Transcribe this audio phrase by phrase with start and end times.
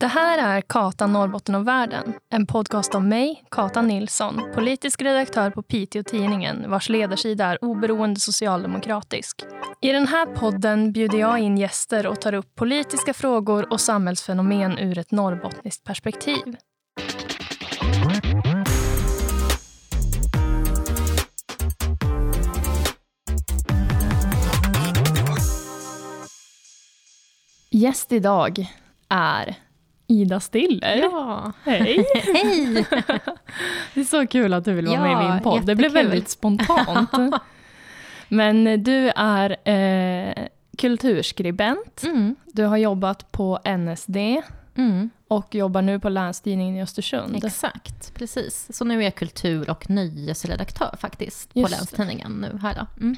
[0.00, 2.12] Det här är Kata Norrbotten och världen.
[2.30, 9.44] En podcast om mig, Kata Nilsson, politisk redaktör på Piteå-Tidningen vars ledarsida är oberoende socialdemokratisk.
[9.80, 14.78] I den här podden bjuder jag in gäster och tar upp politiska frågor och samhällsfenomen
[14.78, 16.56] ur ett norrbottniskt perspektiv.
[27.76, 28.66] Gäst idag
[29.08, 29.54] är
[30.06, 30.96] Ida Stiller.
[30.96, 31.52] Ja.
[31.64, 32.04] Hej!
[32.14, 32.86] Hej!
[33.94, 35.66] Det är så kul att du vill vara Ja, med i min podd.
[35.66, 36.10] Det blev jättekul.
[36.10, 37.10] väldigt spontant.
[38.28, 40.46] Men du är eh,
[40.78, 42.02] kulturskribent.
[42.02, 42.36] Mm.
[42.46, 44.16] Du har jobbat på NSD
[44.76, 45.10] Mm.
[45.28, 47.44] och jobbar nu på Länstidningen i Östersund.
[47.44, 48.66] Exakt, precis.
[48.76, 51.76] Så nu är jag kultur och nöjesredaktör faktiskt Just på.
[51.76, 52.86] Länstidningen nu här.
[53.00, 53.16] Mm.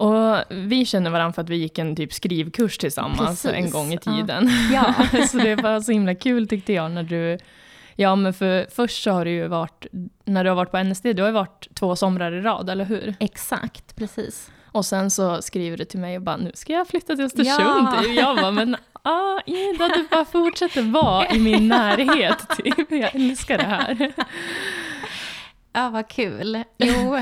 [0.00, 3.92] Och vi känner varandra för att vi gick en typ skrivkurs tillsammans Precis, en gång
[3.92, 4.50] i tiden.
[4.72, 4.94] Ja.
[5.28, 7.38] så det var så himla kul tyckte jag när du...
[7.96, 9.86] Ja men för först så har du ju varit,
[10.24, 12.84] när du har varit på NSD, du har ju varit två somrar i rad, eller
[12.84, 13.14] hur?
[13.20, 14.50] Exakt, precis.
[14.66, 17.88] Och sen så skriver du till mig och bara, nu ska jag flytta till Östersund.
[17.92, 18.04] Ja.
[18.16, 22.48] Jag bara, men ah, Ida, du bara fortsätter vara i min närhet.
[22.56, 22.90] Typ.
[22.90, 24.12] Jag älskar det här.
[25.72, 26.64] Ja, vad kul.
[26.78, 27.18] Jo,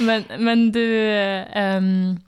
[0.00, 1.08] men, men du
[1.56, 2.20] um,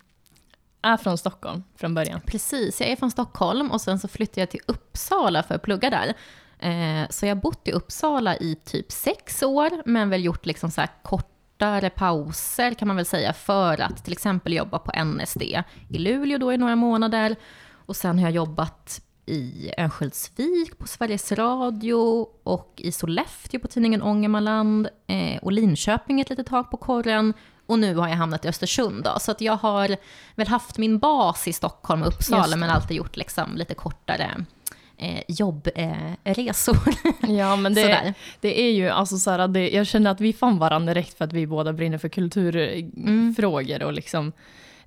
[0.82, 2.20] är från Stockholm från början.
[2.26, 2.80] precis.
[2.80, 6.14] Jag är från Stockholm och sen så flyttade jag till Uppsala för att plugga där.
[6.58, 10.70] Eh, så jag har bott i Uppsala i typ sex år, men väl gjort liksom
[10.70, 15.42] så här kortare pauser kan man väl säga, för att till exempel jobba på NSD
[15.88, 17.36] i Luleå då i några månader.
[17.72, 24.02] Och sen har jag jobbat i Örnsköldsvik på Sveriges Radio och i Sollefteå på tidningen
[24.02, 27.34] Ångermanland eh, och Linköping ett litet tag på korren.
[27.66, 29.18] Och nu har jag hamnat i Östersund då.
[29.20, 29.96] Så att jag har
[30.34, 34.44] väl haft min bas i Stockholm och Uppsala men alltid gjort liksom lite kortare
[34.96, 36.76] eh, jobbresor.
[37.22, 40.32] Eh, Ja, men det, det är ju alltså så här, det, jag känner att vi
[40.32, 44.32] fann varandra direkt för att vi båda brinner för kulturfrågor och liksom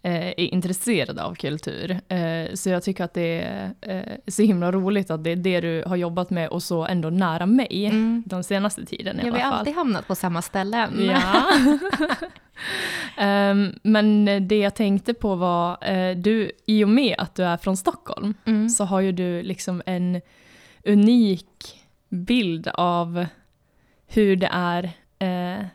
[0.02, 1.92] eh, är intresserade av kultur.
[2.08, 5.62] Eh, så jag tycker att det är eh, så himla roligt att det är det
[5.62, 8.24] du har jobbat med och så ändå nära mig Mm.
[8.26, 9.60] den senaste tiden i Ja, vi alla har fall.
[9.60, 11.06] alltid hamnat på samma ställen.
[11.06, 11.44] Ja.
[13.18, 17.58] Ehm, men det jag tänkte på var, eh, du, i och med att du är
[17.58, 18.70] från Stockholm, Mm.
[18.70, 20.22] så har ju du liksom en
[20.86, 23.26] unik bild av
[24.08, 25.66] hur det är eh,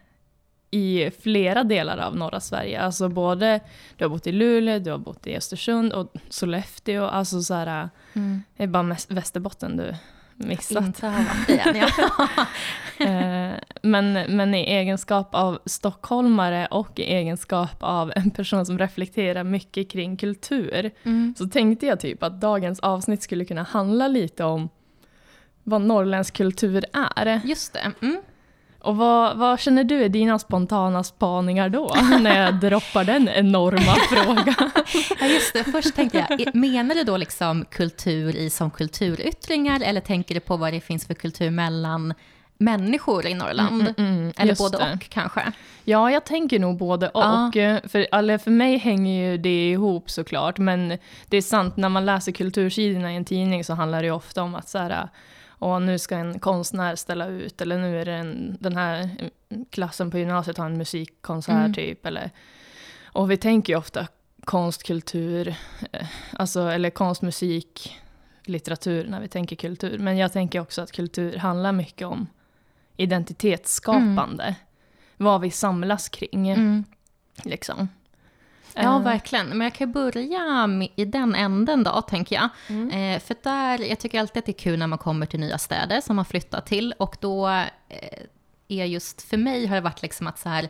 [0.71, 2.81] i flera delar av norra Sverige.
[2.81, 3.61] Alltså både,
[3.97, 7.05] du har bott i Luleå, du har bott i Östersund och Sollefteå.
[7.05, 8.43] Alltså så här, Mm.
[8.57, 9.95] det är bara Västerbotten du
[10.37, 10.85] missat.
[10.87, 11.89] Inte har varit i än, ja.
[12.99, 13.53] Eh,
[13.83, 19.91] men, men i egenskap av stockholmare och i egenskap av en person som reflekterar mycket
[19.91, 21.35] kring kultur Mm.
[21.39, 24.69] så tänkte jag typ att dagens avsnitt skulle kunna handla lite om
[25.63, 27.41] vad norrländsk kultur är.
[27.45, 27.93] Just det.
[28.03, 28.23] Mm.
[28.85, 31.95] Och vad, vad känner du är dina spontana spaningar då?
[32.21, 34.71] när jag droppar den enorma frågan.
[35.21, 35.65] Ja, just det.
[35.65, 40.57] Först tänkte jag, menar du då liksom kultur i som kulturyttringar eller tänker du på
[40.57, 42.15] vad det finns för kultur mellan
[42.59, 43.95] människor i Norrland?
[43.99, 44.93] Mm, eller just både det.
[44.95, 45.53] och kanske?
[45.85, 47.57] Ja, jag tänker nog både och.
[47.57, 51.89] Eh, För, eller för mig hänger ju det ihop såklart, men det är sant, när
[51.89, 55.09] man läser kultursidorna i en tidning så handlar det ofta om att så här,
[55.59, 59.11] Åh, nu ska en konstnär ställa ut, eller nu är det en, den här
[59.49, 61.75] mm, klassen på gymnasiet har en musikkonsert Mm.
[61.75, 62.07] typ.
[62.07, 62.31] Eller,
[63.05, 64.07] och vi tänker ju ofta
[64.45, 65.55] konst, kultur,
[65.93, 67.97] eh, alltså, eller konst, musik,
[68.45, 69.99] litteratur när vi tänker kultur.
[69.99, 72.27] Men jag tänker också att kultur handlar mycket om
[72.97, 74.55] identitetsskapande.
[75.17, 76.49] Vad vi samlas kring.
[76.51, 76.85] Mm.
[77.45, 77.89] Liksom.
[78.75, 79.49] Ja, Eh, verkligen.
[79.49, 82.49] Men jag kan börja med, i den änden då, tänker jag.
[82.69, 82.91] Mm.
[82.91, 85.59] Eh, för där, jag tycker alltid att det är kul när man kommer till nya
[85.59, 86.95] städer som man flyttar till.
[86.99, 88.23] Och då eh,
[88.69, 90.69] är just, för mig har det varit liksom att så här,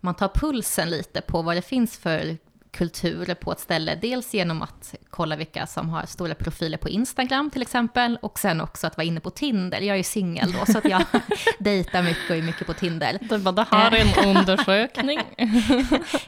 [0.00, 2.38] man tar pulsen lite på vad det finns för
[2.70, 3.98] kultur på ett ställe.
[4.02, 8.18] Dels genom att kolla vilka som har stora profiler på Instagram till exempel.
[8.22, 9.80] Och sen också att vara inne på Tinder.
[9.80, 11.02] Jag är ju singel då, så att jag
[11.58, 13.18] dejtar mycket och är mycket på Tinder.
[13.20, 15.20] Det, bara, det här är en undersökning.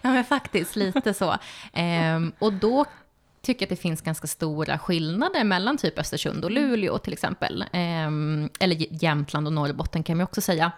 [0.02, 1.36] Ja, men faktiskt lite så.
[1.72, 2.84] Ehm, och då
[3.42, 7.64] tycker jag att det finns ganska stora skillnader mellan typ Östersund och Luleå till exempel.
[7.72, 10.72] Ehm, eller Jämtland och Norrbotten kan man också säga.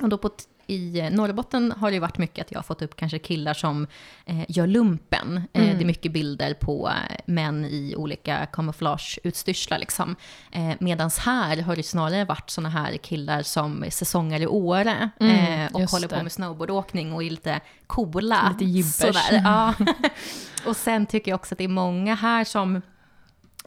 [0.00, 0.30] Och då på
[0.66, 3.86] i Norrbotten har det varit mycket att jag har fått upp kanske killar som
[4.26, 5.36] eh, gör lumpen.
[5.52, 5.78] Eh, Mm.
[5.78, 10.16] det är mycket bilder på eh, män i olika kamouflageutstyrslar liksom.
[10.52, 15.10] Eh, medans här har det snarare varit såna här killar som är säsonger i Åre
[15.20, 16.16] Mm, eh, och håller det.
[16.16, 18.50] på med snowboardåkning och är lite coola.
[18.52, 18.92] Lite jibbers.
[18.94, 19.74] Sådär, ja.
[20.66, 22.82] Och sen tycker jag också att det är många här som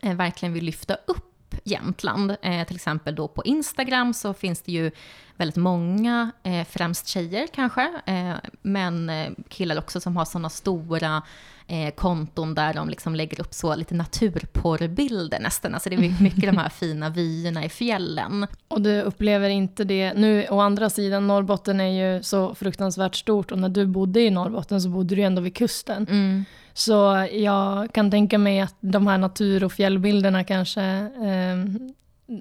[0.01, 1.34] eh, verkligen vill lyfta upp
[1.67, 2.35] Jämtland.
[2.41, 4.91] Eh, till exempel då på Instagram så finns det ju
[5.37, 11.23] väldigt många, eh, främst tjejer kanske, eh, men eh, killar också som har sådana stora
[11.67, 15.73] eh, konton där de liksom lägger upp så lite naturporrbilder nästan.
[15.73, 18.47] Alltså det är mycket de här fina vyerna i fjällen.
[18.67, 23.51] Och du upplever inte det, nu å andra sidan, Norrbotten är ju så fruktansvärt stort
[23.51, 26.07] och när du bodde i Norrbotten så bodde du ändå vid kusten.
[26.09, 26.45] Mm.
[26.77, 31.57] Så jag kan tänka mig att de här natur och fjällbilderna kanske eh,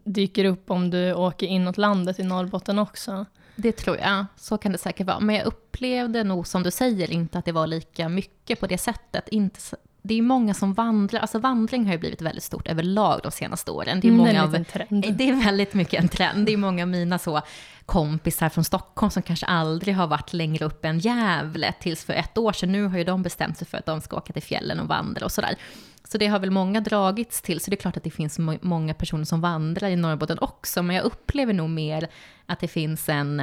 [0.04, 3.26] dyker upp om du åker inåt landet i Norrbotten också.
[3.56, 5.20] Det tror jag, så kan det säkert vara.
[5.20, 8.78] Men jag upplevde nog som du säger inte att det var lika mycket på det
[8.78, 9.28] sättet.
[9.28, 9.60] Inte,
[10.06, 13.70] det är många som vandrar, alltså vandring har ju blivit väldigt stort överlag de senaste
[13.70, 14.00] åren.
[14.00, 15.16] Det är, många Mm, det är en trend.
[15.18, 16.46] det är väldigt mycket en trend.
[16.46, 17.42] Det är många av mina så
[17.86, 22.38] kompisar från Stockholm som kanske aldrig har varit längre upp än Gävle tills för ett
[22.38, 22.72] år sedan.
[22.72, 25.24] Nu har ju de bestämt sig för att de ska åka till fjällen och vandra
[25.24, 25.56] och sådär.
[26.04, 28.58] Så det har väl många dragits till, så det är klart att det finns må-
[28.60, 32.08] många personer som vandrar i Norrbotten också, men jag upplever nog mer
[32.46, 33.40] att det finns en...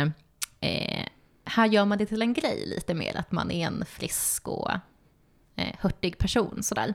[0.60, 1.06] Eh,
[1.46, 4.72] här gör man det till en grej lite mer, att man är en frisk och
[5.56, 6.94] eh, hurtig person sådär.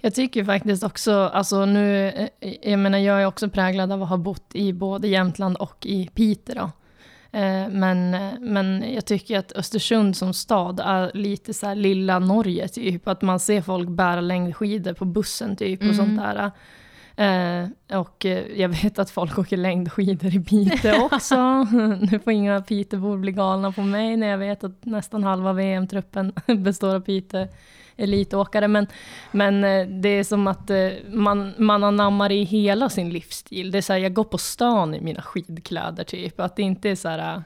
[0.00, 2.08] Jag tycker faktiskt också, alltså nu,
[2.40, 5.86] eh, jag menar jag är också präglad av att ha bott i både Jämtland och
[5.86, 6.70] i Piteå.
[7.32, 8.10] Eh, Men,
[8.40, 13.08] men jag tycker att Östersund som stad är lite så här lilla Norge typ.
[13.08, 15.96] Att man ser folk bära längdskidor på bussen typ och Mm.
[15.96, 16.50] sånt där.
[17.18, 21.64] Eh, och eh, jag vet att folk åker längdskidor i Piteå också.
[22.10, 26.32] nu får inga Pitebor bli galna på mig när jag vet att nästan halva VM-truppen
[26.46, 27.48] består av Piteå
[27.96, 28.68] elitåkare.
[28.68, 28.86] Men,
[29.30, 33.70] men eh, det är som att eh, man, man anammar i hela sin livsstil.
[33.70, 36.40] Det är så här, jag går på stan i mina skidkläder typ.
[36.40, 37.42] Att det inte är så här...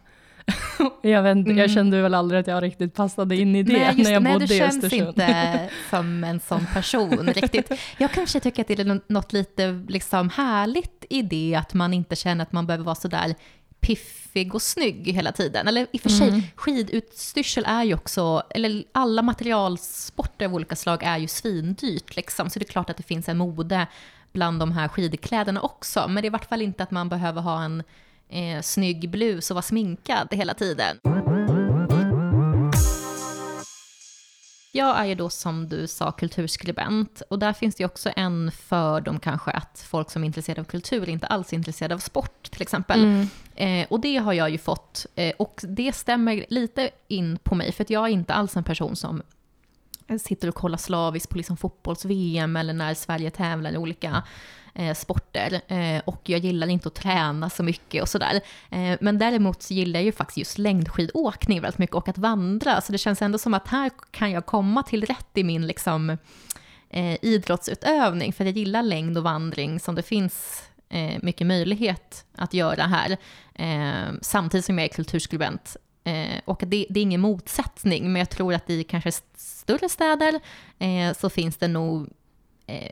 [1.02, 1.68] jag, vet, inte, jag Mm.
[1.74, 4.32] kände väl aldrig att jag riktigt passade in i det nej, just, när jag nej,
[4.32, 5.08] bodde du i känns Östersund.
[5.08, 7.70] inte som en sån person riktigt.
[7.98, 11.94] Jag kanske tycker att det är nå- något lite liksom härligt i det, att man
[11.94, 13.34] inte känner att man behöver vara sådär
[13.80, 15.68] piffig och snygg hela tiden.
[15.68, 16.42] Eller i och för sig, Mm.
[16.56, 22.58] skidutstyrsel är ju också, eller alla materialsporter av olika slag är ju svindyrt liksom, så
[22.58, 23.86] det är klart att det finns en mode
[24.32, 27.40] bland de här skidkläderna också, men det är i vart fall inte att man behöver
[27.40, 27.82] ha en
[28.32, 30.98] eh, snygg blus och vara sminkad hela tiden.
[34.74, 38.50] Jag är ju då som du sa kulturskribent och där finns det ju också en
[38.50, 42.50] fördom kanske att folk som är intresserade av kultur inte alls är intresserade av sport
[42.50, 43.04] till exempel.
[43.04, 43.28] Mm.
[43.54, 47.72] Eh, och det har jag ju fått eh, och det stämmer lite in på mig
[47.72, 49.22] för att jag är inte alls en person som
[50.18, 54.22] sitter och kollar slaviskt på liksom fotbolls-VM eller när Sverige tävlar i olika
[54.74, 55.60] eh, sporter.
[55.68, 58.40] Eh, och jag gillar inte att träna så mycket och sådär.
[58.70, 62.80] Eh, men däremot så gillar jag ju faktiskt just längdskidåkning väldigt mycket och att vandra.
[62.80, 66.10] Så det känns ändå som att här kan jag komma till rätt i min liksom,
[66.90, 68.32] eh, idrottsutövning.
[68.32, 73.16] För jag gillar längd och vandring som det finns eh, mycket möjlighet att göra här.
[73.54, 75.76] Eh, samtidigt som jag är kulturskribent.
[76.04, 79.88] Eh, och det, det är ingen motsättning, men jag tror att i kanske st- större
[79.88, 80.40] städer
[80.78, 82.08] eh, så finns det nog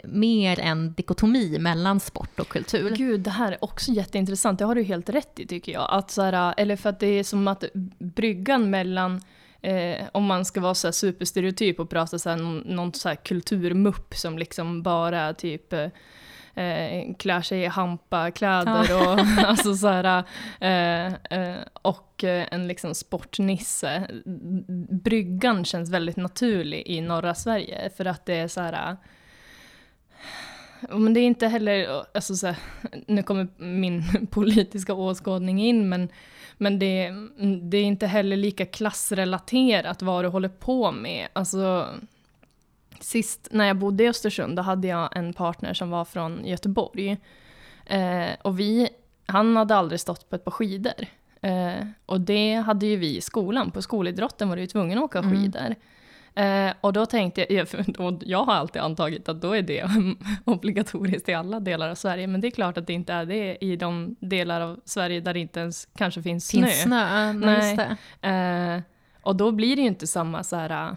[0.05, 2.95] mer en dikotomi mellan sport och kultur.
[2.97, 4.59] Gud, det här är också jätteintressant.
[4.59, 5.87] Det har du helt rätt i tycker jag.
[5.91, 7.65] Att så här, eller för att det är som att
[7.99, 9.21] bryggan mellan
[9.63, 13.09] Eh, om man ska vara så här superstereotyp och prata så här, någon, någon så
[13.09, 15.89] här kulturmupp som liksom bara typ eh,
[16.55, 20.25] eh, klär sig i hampakläder och alltså så här,
[20.61, 24.11] eh, eh, och eh, en liksom sportnisse.
[25.05, 28.97] Bryggan känns väldigt naturlig i norra Sverige för att det är så här
[30.89, 32.57] men det är inte heller, alltså så här,
[33.07, 36.09] nu kommer min politiska åskådning in, men,
[36.57, 37.11] men det,
[37.63, 41.29] det är inte heller lika klassrelaterat vad du håller på med.
[41.33, 41.89] Alltså,
[43.01, 47.17] sist när jag bodde i Östersund, då hade jag en partner som var från Göteborg.
[47.87, 48.89] Eh, och vi,
[49.27, 51.07] han hade aldrig stått på ett par skidor.
[51.41, 55.05] Eh, och det hade ju vi i skolan, på skolidrotten var du ju tvungen att
[55.05, 55.75] åka Mm.
[56.35, 57.67] Eh, och då tänkte jag,
[57.99, 59.91] och jag har alltid antagit att då är det
[60.45, 63.65] obligatoriskt i alla delar av Sverige, men det är klart att det inte är det
[63.65, 66.67] i de delar av Sverige där det inte ens kanske finns snö.
[66.67, 67.33] Finns snö?
[67.33, 68.77] Nej, Nej.
[68.77, 68.83] Eh,
[69.23, 70.95] och då blir det ju inte samma så här äh,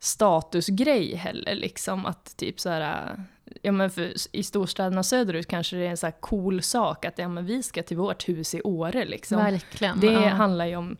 [0.00, 3.20] statusgrej heller, liksom att typ så här, äh,
[3.62, 7.28] ja men för i storstäderna söderut kanske det är en så cool sak att ja
[7.28, 9.38] men vi ska till vårt hus i Åre liksom.
[9.38, 10.00] Verkligen.
[10.00, 10.28] Det ja.
[10.28, 10.96] handlar ju om,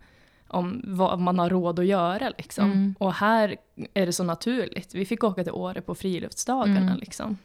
[0.55, 2.65] om vad man har råd att göra liksom.
[2.65, 2.95] Mm.
[2.99, 3.57] Och här
[3.95, 4.95] är det så naturligt.
[4.95, 6.99] Vi fick åka till Åre på friluftsdagarna Mm.
[6.99, 7.39] liksom.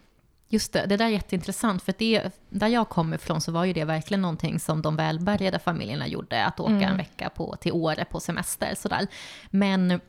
[0.48, 1.82] Just det, det där är jätteintressant.
[1.82, 5.58] För det, där jag kommer ifrån så var ju det verkligen någonting som de välbärgade
[5.58, 6.44] familjerna gjorde.
[6.44, 6.82] Att åka Mm.
[6.90, 8.74] en vecka på, till Åre på semester.
[8.74, 9.06] Sådär.
[9.50, 10.00] Men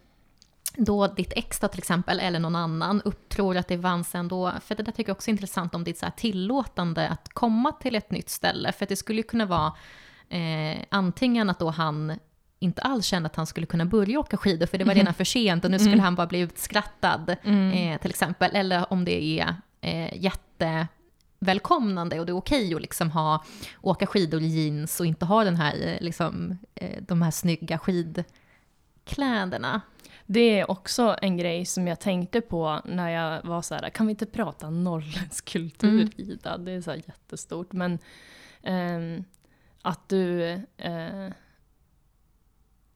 [0.76, 4.52] då ditt ex då till exempel, eller någon annan, upp, tror att det fanns ändå,
[4.62, 7.72] för det där tycker jag också är intressant om ditt så här tillåtande att komma
[7.72, 9.74] till ett nytt ställe, för det skulle ju kunna vara
[10.30, 12.20] eh, antingen att då han
[12.62, 15.24] inte alls kände att han skulle kunna börja åka skidor, för det var redan för
[15.24, 16.04] sent och nu skulle mm.
[16.04, 17.72] han bara bli utskrattad, mm.
[17.72, 20.88] eh, till exempel, eller om det är eh, jätte
[21.40, 23.44] välkomnande och det är okej att liksom ha,
[23.82, 27.78] åka skidor i jeans och inte ha den här, eh, liksom, eh, de här snygga
[27.78, 29.82] skidkläderna.
[30.26, 34.08] Det är också en grej som jag tänkte på när jag var så här, kan
[34.08, 36.12] vi inte prata norrländsk kultur mm.
[36.18, 36.58] Ida?
[36.58, 37.74] Det är så jättestort.
[37.74, 38.00] Men
[38.64, 39.24] eh,
[39.82, 40.44] att du
[40.78, 41.30] eh,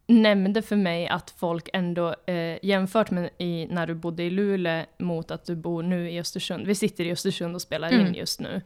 [0.07, 4.85] nämnde för mig att folk ändå, eh, jämfört med i, när du bodde i Luleå
[4.97, 8.07] mot att du bor nu i Östersund, vi sitter i Östersund och spelar mm.
[8.07, 8.61] in just nu,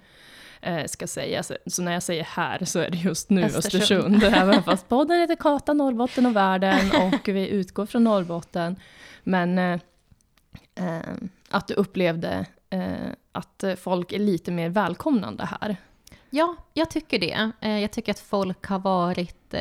[0.61, 1.43] eh, ska säga.
[1.43, 4.15] Så, så, när jag säger här så är det just nu Östersund.
[4.15, 4.23] Östersund.
[4.35, 8.75] Även fast podden heter Kata Norrbotten och världen och vi utgår från Norrbotten.
[9.23, 9.79] Men eh,
[10.75, 11.13] eh
[11.51, 15.77] att du upplevde eh, att folk är lite mer välkomnande här.
[16.29, 17.51] Ja, jag tycker det.
[17.61, 19.53] Eh, jag tycker att folk har varit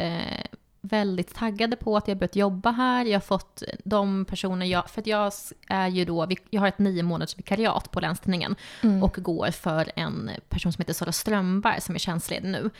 [0.80, 3.04] väldigt taggade på att jag börjat jobba här.
[3.04, 5.32] Jag har fått de personer jag, för att jag
[5.68, 9.02] är ju då, jag har ett nio månaders vikariat på Länstidningen mm.
[9.02, 12.70] och går för en person som heter Sara Strömberg som är tjänstledig nu.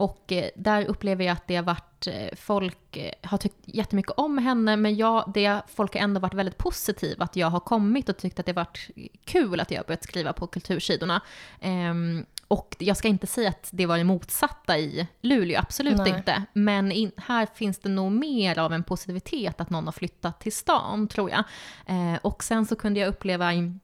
[0.00, 4.12] Och eh, där upplever jag att det har varit, eh, folk eh, har tyckt jättemycket
[4.16, 8.08] om henne, men jag, det, folk har ändå varit väldigt positiva att jag har kommit
[8.08, 8.90] och tyckt att det har varit
[9.24, 11.20] kul att jag har börjat skriva på kultursidorna.
[11.62, 16.10] Um, och jag ska inte säga att det var det motsatta i Luleå, absolut Nej.
[16.10, 16.44] inte.
[16.52, 20.52] Men in, här finns det nog mer av en positivitet att någon har flyttat till
[20.52, 21.44] stan, tror jag.
[21.86, 23.78] Eh, och sen så kunde jag uppleva i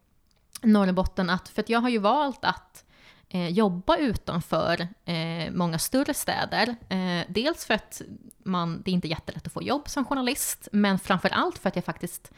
[0.62, 2.84] Norrbotten att, för att jag har ju valt att
[3.28, 6.76] eh, jobba utanför eh, många större städer.
[6.88, 8.02] Eh, dels för att
[8.44, 11.76] man, det är inte jättelätt att få jobb som journalist, men framför allt för att
[11.76, 12.32] jag faktiskt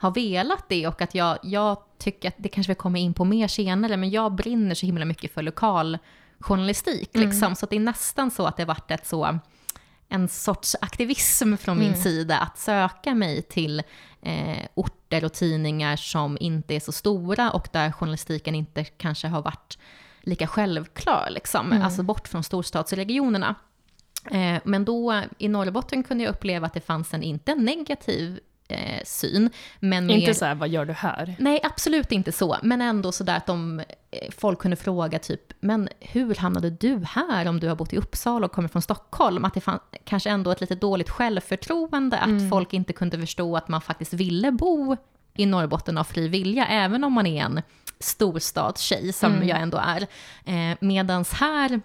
[0.00, 3.24] har velat det och att jag, jag tycker att det kanske vi kommer in på
[3.24, 7.14] mer senare, men jag brinner så himla mycket för lokaljournalistik.
[7.14, 7.28] Mm.
[7.28, 9.38] Liksom, så det är nästan så att det varit ett så,
[10.08, 12.00] en sorts aktivism från min mm.
[12.00, 13.82] sida att söka mig till
[14.22, 19.42] eh, orter och tidningar som inte är så stora och där journalistiken inte kanske har
[19.42, 19.78] varit
[20.20, 21.72] lika självklar, liksom.
[21.72, 21.82] Mm.
[21.82, 23.54] alltså bort från storstadsregionerna.
[24.30, 28.40] Eh, men då i Norrbotten kunde jag uppleva att det fanns en, inte en negativ
[28.70, 29.50] eh, syn.
[29.80, 31.36] Men inte mer, så här, vad gör du här?
[31.38, 32.56] Nej, absolut inte så.
[32.62, 33.84] Men ändå så där att de, eh,
[34.30, 38.46] folk kunde fråga typ, men hur hamnade du här om du har bott i Uppsala
[38.46, 39.44] och kommer från Stockholm?
[39.44, 42.50] Att det fanns kanske ändå ett lite dåligt självförtroende, att mm.
[42.50, 44.96] folk inte kunde förstå att man faktiskt ville bo
[45.34, 47.62] i Norrbotten av fri vilja, även om man är en
[47.98, 49.48] storstadstjej som mm.
[49.48, 50.06] jag ändå är.
[50.44, 51.80] Eh, medans här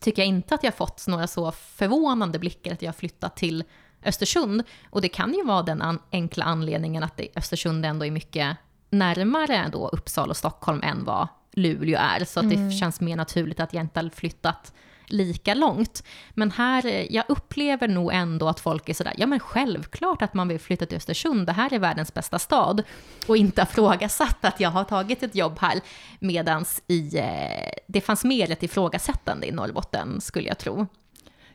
[0.00, 3.64] tycker jag inte att jag fått några så förvånande blickar att jag har flyttat till
[4.04, 4.62] Östersund.
[4.90, 8.56] Och det kan ju vara den an enkla anledningen att Östersund ändå är mycket
[8.90, 12.24] närmare då Uppsala och Stockholm än vad Luleå är.
[12.24, 12.68] Så att mm.
[12.68, 14.72] det känns mer naturligt att jag inte har flyttat
[15.06, 16.04] lika långt.
[16.34, 20.48] Men här, jag upplever nog ändå att folk är sådär, ja men självklart att man
[20.48, 22.82] vill flytta till Östersund, det här är världens bästa stad.
[23.26, 25.80] Och inte har frågasatt att jag har tagit ett jobb här,
[26.18, 30.86] medans i, eh, det fanns mer ett ifrågasättande i Norrbotten skulle jag tro.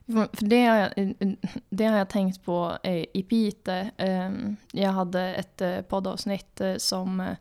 [0.07, 1.15] För det har jag,
[1.69, 3.91] det har jag tänkt på eh, i Pite.
[3.97, 7.35] Ehm, jag hade ett eh, poddavsnitt eh, som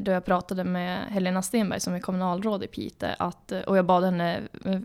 [0.00, 3.16] då jag pratade med Helena Stenberg som är kommunalråd i Pite.
[3.18, 4.40] Att, och jag bad henne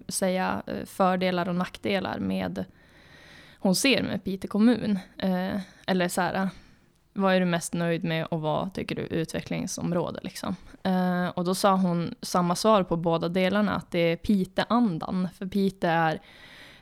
[0.07, 2.65] säga fördelar och nackdelar med
[3.59, 4.99] hon ser med Pite kommun.
[5.87, 6.49] Eller så här,
[7.13, 10.19] vad är du mest nöjd med och vad tycker du utvecklingsområde?
[10.23, 10.55] Liksom?
[11.33, 15.27] och då sa hon samma svar på båda delarna, att det är Pite-andan.
[15.37, 16.21] För Pite är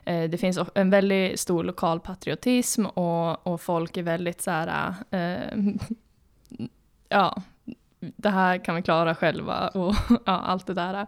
[0.04, 4.94] Eh, det finns en väldigt stor lokal patriotism och, och folk är väldigt så här,
[5.10, 5.58] eh,
[7.08, 7.42] ja,
[8.00, 9.94] det här kan vi klara själva och
[10.24, 11.06] ja, allt det där.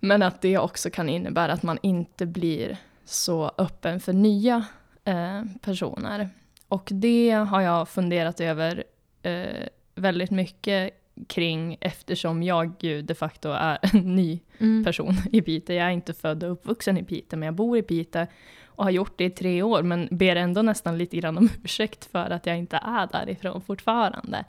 [0.00, 4.64] Men att det också kan innebära att man inte blir så öppen för nya
[5.04, 6.28] eh, personer.
[6.68, 8.84] Och det har jag funderat över
[9.22, 14.84] eh, väldigt mycket kring eftersom jag ju de facto är en ny mm.
[14.84, 15.76] person i Piteå.
[15.76, 18.26] Jag är inte född och uppvuxen i Piteå, men jag bor i Piteå
[18.66, 22.04] och har gjort det i tre år, men ber ändå nästan lite grann om ursäkt
[22.04, 24.44] för att jag inte är därifrån fortfarande.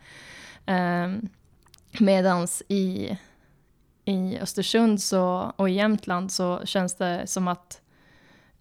[0.68, 1.30] Um,
[2.00, 3.18] medans i,
[4.06, 7.82] i Östersund så, och i Jämtland så känns det som att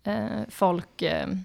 [0.07, 1.37] uh, folk uh,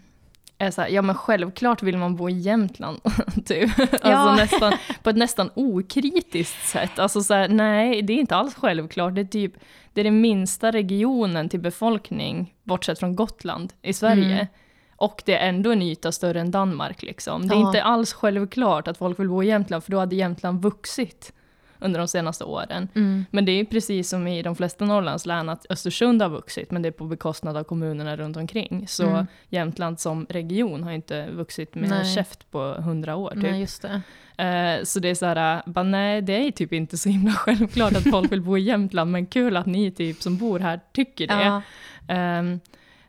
[0.60, 3.00] är så här, ja men självklart vill man bo i Jämtland.
[3.46, 3.80] typ.
[3.80, 4.36] Alltså ja.
[4.36, 4.74] nästan,
[5.04, 7.00] på ett nästan okritiskt sätt.
[7.00, 9.16] Alltså så här, nej, det är inte alls självklart.
[9.16, 9.54] Det är typ
[9.94, 14.34] det är den minsta regionen till befolkning, bortsett från Gotland, i Sverige.
[14.34, 14.48] Mm.
[14.96, 17.02] Och det är ändå en yta större än Danmark.
[17.02, 17.48] Liksom.
[17.48, 17.68] Det är Ja.
[17.68, 21.34] inte alls självklart att folk vill bo i Jämtland, för då hade Jämtland vuxit
[21.80, 22.88] under de senaste åren.
[22.96, 23.26] Mm.
[23.32, 26.88] Men det är precis som i de flesta Norrlandslän, att Östersund har vuxit, men det
[26.90, 28.88] är på bekostnad av kommunerna runt omkring.
[28.88, 29.28] Så Mm.
[29.50, 32.16] Jämtland som region har inte vuxit med Nej.
[32.16, 33.32] käft på hundra år.
[33.32, 33.42] Typ.
[33.44, 34.02] Nej, just det.
[34.44, 37.96] Eh, så det är så här, bara, nej det är typ inte så himla självklart
[37.96, 41.28] att folk vill bo i Jämtland, men kul att ni typ som bor här tycker
[41.28, 41.44] det.
[41.44, 41.62] Ja.
[42.08, 42.60] Ehm,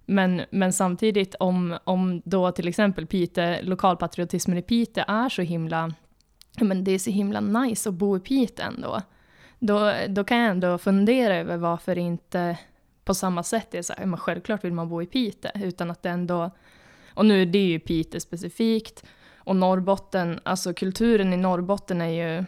[0.07, 5.93] men, men samtidigt om, om då till exempel Pite, lokalpatriotismen i Pite är så himla,
[6.59, 9.03] men det är så himla nice att bo i Pite ändå.
[9.59, 12.59] Då, då kan jag ändå fundera över varför inte
[13.05, 15.91] på samma sätt det är så här, men självklart vill man bo i Pite, utan
[15.91, 16.51] att det ändå,
[17.15, 19.05] och nu är det ju Pite specifikt,
[19.37, 22.45] och Norrbotten, alltså kulturen i Norrbotten är ju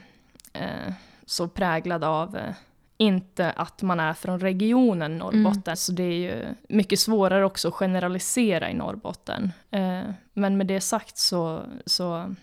[0.53, 0.93] eh,
[1.27, 2.55] så präglad av eh,
[2.97, 5.77] inte att man är från regionen Norrbotten.
[5.77, 9.53] Så det är ju mycket svårare också att generalisera i Norrbotten.
[9.71, 12.35] Eh, men med det sagt så, så,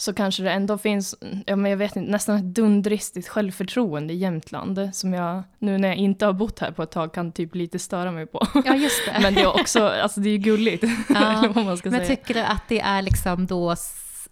[0.00, 1.14] så kanske det ändå finns,
[1.46, 4.90] ja, men jag vet inte, nästan ett dundristigt självförtroende i Jämtland.
[4.92, 7.78] Som jag, nu när jag inte har bott här på ett tag, kan typ lite
[7.78, 8.46] störa mig på.
[8.64, 9.20] ja, just det.
[9.22, 10.84] Men det är också, alltså det är ju gulligt.
[11.08, 12.16] Ja, vad man ska Men säga.
[12.16, 13.74] tycker du att det är liksom då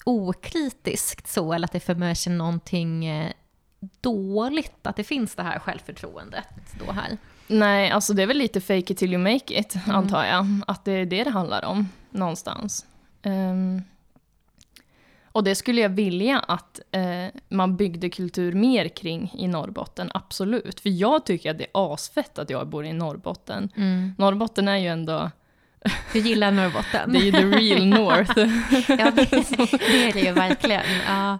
[0.04, 3.32] okritiskt så, eller att det för med sig någonting eh,
[4.00, 6.44] dåligt, att det finns det här självförtroendet
[6.86, 7.16] då här?
[7.46, 9.96] Nej, alltså det är väl lite fake it till you make it, Mm.
[9.96, 10.46] antar jag.
[10.66, 12.86] Att det är det det handlar om, någonstans.
[13.22, 13.82] Ehm,
[15.32, 20.80] och det skulle jag vilja att eh, man byggde kultur mer kring i Norrbotten, absolut.
[20.80, 23.68] För jag tycker att det är asfett att jag bor i Norrbotten.
[24.18, 25.30] Norrbotten är ju ändå,
[26.12, 27.12] Du gillar Norrbotten?
[27.12, 28.38] det är ju the real north.
[28.88, 29.30] ja, det,
[29.70, 30.82] det är det ju verkligen.
[31.06, 31.38] Ja.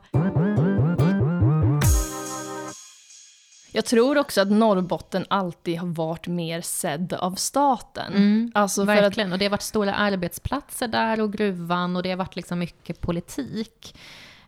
[3.73, 8.13] Jag tror också att Norrbotten alltid har varit mer sedd av staten.
[8.13, 12.03] Mm, alltså för att verkligen, och det har varit stora arbetsplatser där och gruvan och
[12.03, 13.97] det har varit liksom mycket politik.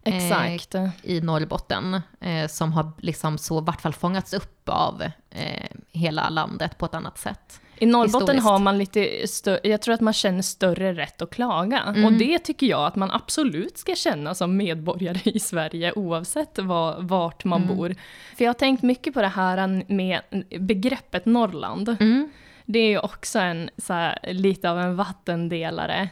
[0.03, 0.75] eh, Exakt.
[1.03, 6.29] i Norrbotten eh, som har liksom så i vart fall fångats upp av eh, hela
[6.29, 7.61] landet på ett annat sätt.
[7.80, 8.45] I Norrbotten historiskt.
[8.47, 11.80] har man lite stö- jag tror att man känner större rätt att klaga.
[11.80, 12.04] Mm.
[12.04, 16.97] Och det tycker jag att man absolut ska känna som medborgare i Sverige oavsett var,
[17.00, 17.76] vart man Mm.
[17.76, 17.95] bor.
[18.36, 20.21] För jag har tänkt mycket på det här med
[20.60, 21.97] begreppet Norrland.
[22.00, 22.30] Mm.
[22.64, 26.08] Det är ju också en, så här, lite av en vattendelare.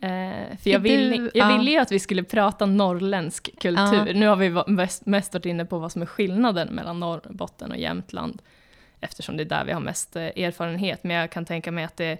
[0.00, 1.56] Eh, för jag ville, jag ja.
[1.58, 4.14] ville ju att vi skulle prata norrländsk kultur.
[4.14, 4.62] Nu har vi
[5.10, 8.42] mest varit inne på vad som är skillnaden mellan Norrbotten och Jämtland.
[9.04, 11.04] Eftersom det är där vi har mest eh, erfarenhet.
[11.04, 12.18] Men jag kan tänka mig att det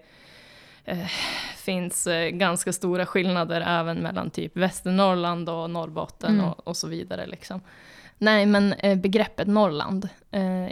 [0.84, 1.06] eh,
[1.56, 6.44] finns eh, ganska stora skillnader även mellan typ Västernorrland och Norrbotten Mm.
[6.44, 7.26] och, och så vidare.
[7.26, 7.60] Liksom.
[8.18, 10.08] Nej, men eh, begreppet Norrland.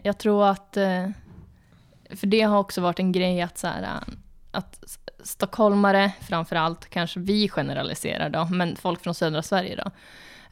[0.03, 0.79] Jag tror att
[2.17, 3.89] för det har också varit en grej att, så här,
[4.51, 9.91] att stockholmare, framför allt, kanske vi generaliserar då, men folk från södra Sverige då,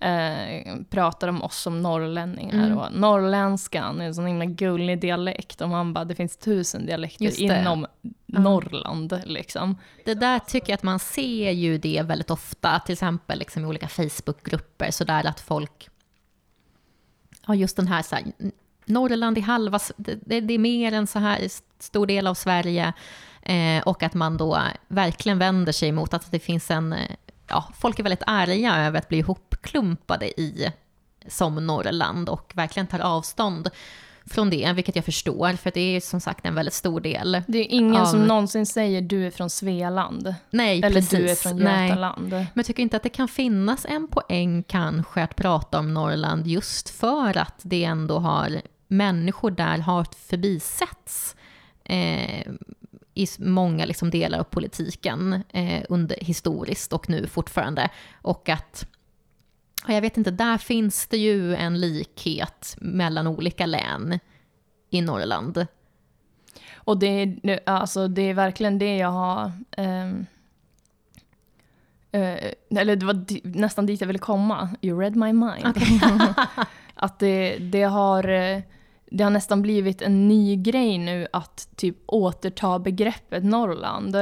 [0.00, 2.66] eh, pratar om oss som norrlänningar.
[2.66, 2.78] Mm.
[2.78, 7.42] Och norrländskan är en sån himla gullig dialekt och man bara, det finns tusen dialekter
[7.42, 7.86] inom
[8.26, 9.20] Norrland.
[9.24, 9.76] Liksom.
[10.04, 13.66] Det där tycker jag att man ser ju det väldigt ofta, till exempel liksom i
[13.66, 15.88] olika Facebookgrupper, sådär att folk
[17.42, 18.24] har just den här, så här
[18.84, 22.92] Norrland är halva, det, det är mer än så här stor del av Sverige.
[23.42, 27.10] Eh, och att man då verkligen vänder sig mot att det finns en, eh,
[27.48, 29.20] ja, folk är väldigt arga över att bli
[29.60, 30.72] ihopklumpade i
[31.26, 33.70] som Norrland och verkligen tar avstånd
[34.24, 37.42] från det, vilket jag förstår, för det är som sagt en väldigt stor del.
[37.48, 40.34] Det är ingen Av- som någonsin säger du är från Svealand.
[40.50, 41.10] Nej, Eller precis.
[41.10, 41.88] du är från Nej.
[41.88, 42.30] Götaland.
[42.30, 46.46] Men jag tycker inte att det kan finnas en poäng kanske att prata om Norrland
[46.46, 51.36] just för att det ändå har människor där har förbisetts
[51.84, 52.46] eh,
[53.14, 57.88] i många liksom delar av politiken eh, under, historiskt och nu fortfarande.
[58.22, 58.86] Och att,
[59.86, 64.18] jag vet inte, där finns det ju en likhet mellan olika län
[64.90, 65.66] i Norrland.
[66.74, 69.52] Och det är, alltså, det är verkligen det jag har...
[69.76, 70.26] ehm,
[72.12, 73.24] eh, eller det var
[73.58, 74.68] nästan dit jag ville komma.
[74.80, 75.76] You read my mind.
[76.94, 78.60] att det, det, har, eh,
[79.10, 84.16] det har nästan blivit en ny grej nu att typ återta begreppet Norrland.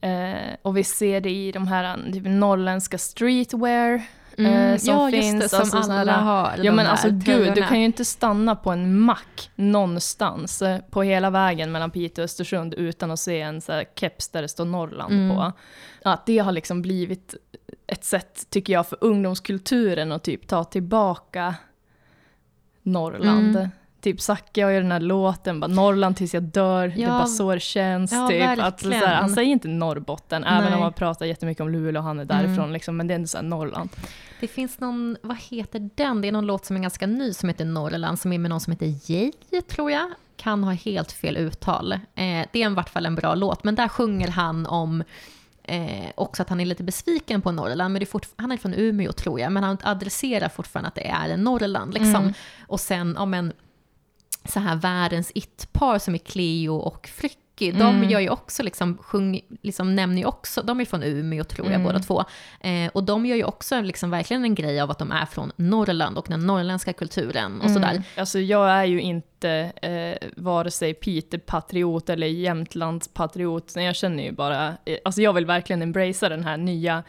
[0.00, 4.02] Eh, och vi ser det i de här typ, norrländska streetwear.
[4.38, 6.64] Eh, som ja, finns, det, som alltså såna alla här- har.
[6.64, 7.66] Ja men där alltså gud, du tröjorna.
[7.68, 12.24] kan ju inte stanna på en mack någonstans eh, på hela vägen mellan Piteå och
[12.24, 15.36] Östersund utan att se en så här keps där det står Norrland Mm.
[15.36, 15.52] på.
[16.04, 17.34] Att det har liksom blivit
[17.86, 21.54] ett sätt, tycker jag, för ungdomskulturen att typ ta tillbaka
[22.82, 23.56] Norrland.
[23.56, 23.68] Mm.
[24.02, 27.08] Typ Zacke har ju den här låten, bara Norrland tills jag dör, det är Ja.
[27.08, 28.12] bara så det känns.
[28.12, 28.58] Ja, typ.
[28.58, 30.74] att, så här, han säger inte Norrbotten, även Nej.
[30.74, 32.72] om han pratar jättemycket om Luleå och han är därifrån, Mm.
[32.72, 33.88] liksom, men det är ändå så här Norrland.
[34.40, 36.20] Det finns någon, vad heter den?
[36.20, 38.60] Det är någon låt som är ganska ny som heter Norrland, som är med någon
[38.60, 39.32] som heter Jay,
[39.70, 40.10] tror jag.
[40.36, 41.92] Kan ha helt fel uttal.
[41.92, 41.98] Eh,
[42.52, 45.04] det är i vart fall en bra låt, men där sjunger han om
[45.64, 48.74] eh, också att han är lite besviken på Norrland, men det är han är från
[48.74, 51.94] Umeå tror jag, men han adresserar fortfarande att det är Norrland.
[51.94, 52.14] Liksom.
[52.14, 52.32] Mm.
[52.66, 53.52] Och sen, ja men,
[54.44, 58.10] så här världens it-par som är Cleo och Frycky, de Mm.
[58.10, 61.74] gör ju också liksom, sjung, liksom nämner ju också, de är från Umeå tror jag
[61.74, 61.84] Mm.
[61.86, 62.24] båda två,
[62.60, 65.52] eh, och de gör ju också liksom verkligen en grej av att de är från
[65.56, 67.90] Norrland och den norrländska kulturen och sådär.
[67.90, 68.02] Mm.
[68.16, 74.68] Alltså jag är ju inte eh, vare sig Piteå-patriot eller Jämtlands-patriot, jag känner ju bara,
[74.84, 77.02] eh, alltså jag vill verkligen embracea den här nya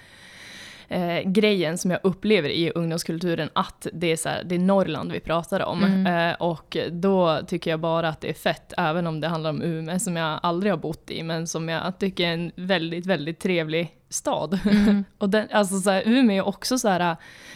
[0.93, 5.12] eh, grejen som jag upplever i ungdomskulturen, att det är, så här, det är Norrland
[5.12, 5.84] vi pratar om.
[5.84, 6.29] Mm.
[6.29, 9.62] Eh, och då tycker jag bara att det är fett, även om det handlar om
[9.62, 13.39] Umeå, som jag aldrig har bott i, men som jag tycker är en väldigt, väldigt
[13.39, 14.60] trevlig stad.
[14.65, 15.03] Mm.
[15.17, 17.15] och den, alltså så här, Umeå är också så här,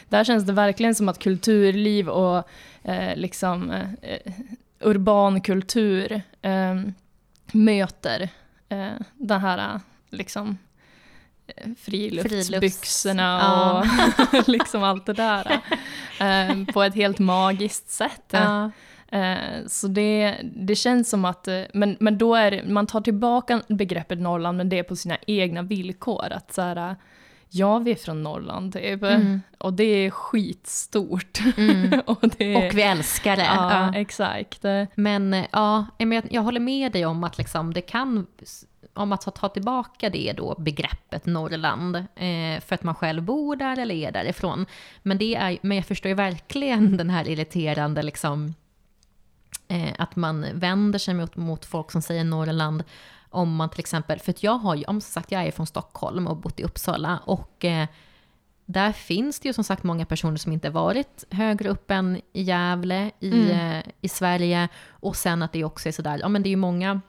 [0.09, 2.49] där känns det verkligen som att kulturliv och
[2.83, 4.33] eh, liksom eh,
[4.79, 6.75] urban kultur eh,
[7.51, 8.29] möter
[8.69, 10.57] eh, den här liksom
[11.79, 15.59] friluftsbyxorna Frilufts- och liksom allt det där.
[16.19, 18.23] Eh, på ett helt magiskt sätt.
[18.31, 18.71] Ja.
[19.11, 23.01] Eh, så det, det känns som att, eh, men, men då är det, man tar
[23.01, 26.25] tillbaka begreppet Norrland, men det är på sina egna villkor.
[26.31, 26.95] Att så här,
[27.49, 29.03] ja vi är från Norrland, typ.
[29.03, 29.41] Mm.
[29.57, 31.39] och det är skitstort.
[31.57, 31.99] Mm.
[32.05, 33.43] och, det, Och vi älskar det.
[33.55, 33.99] ja, Ja.
[33.99, 34.65] exakt.
[34.65, 35.85] Eh, Men eh, ja,
[36.29, 38.27] jag håller med dig om att liksom, det kan,
[38.97, 43.79] om att ta, tillbaka det då, begreppet Norrland, eh, för att man själv bor där
[43.79, 44.65] eller är därifrån.
[45.03, 48.53] Men, det är, men jag förstår ju verkligen den här irriterande, liksom,
[49.67, 52.83] eh, att man vänder sig mot, mot folk som säger Norrland,
[53.29, 56.27] om man till exempel, för att jag har ju, om sagt, jag är från Stockholm
[56.27, 57.87] och bott i Uppsala, och eh,
[58.69, 62.41] där finns det ju som sagt många personer som inte varit högre upp än i
[62.41, 63.49] Gävle i, Mm.
[63.77, 64.67] eh, i Sverige.
[64.89, 67.01] Och sen att det också är sådär, ja men det är ju många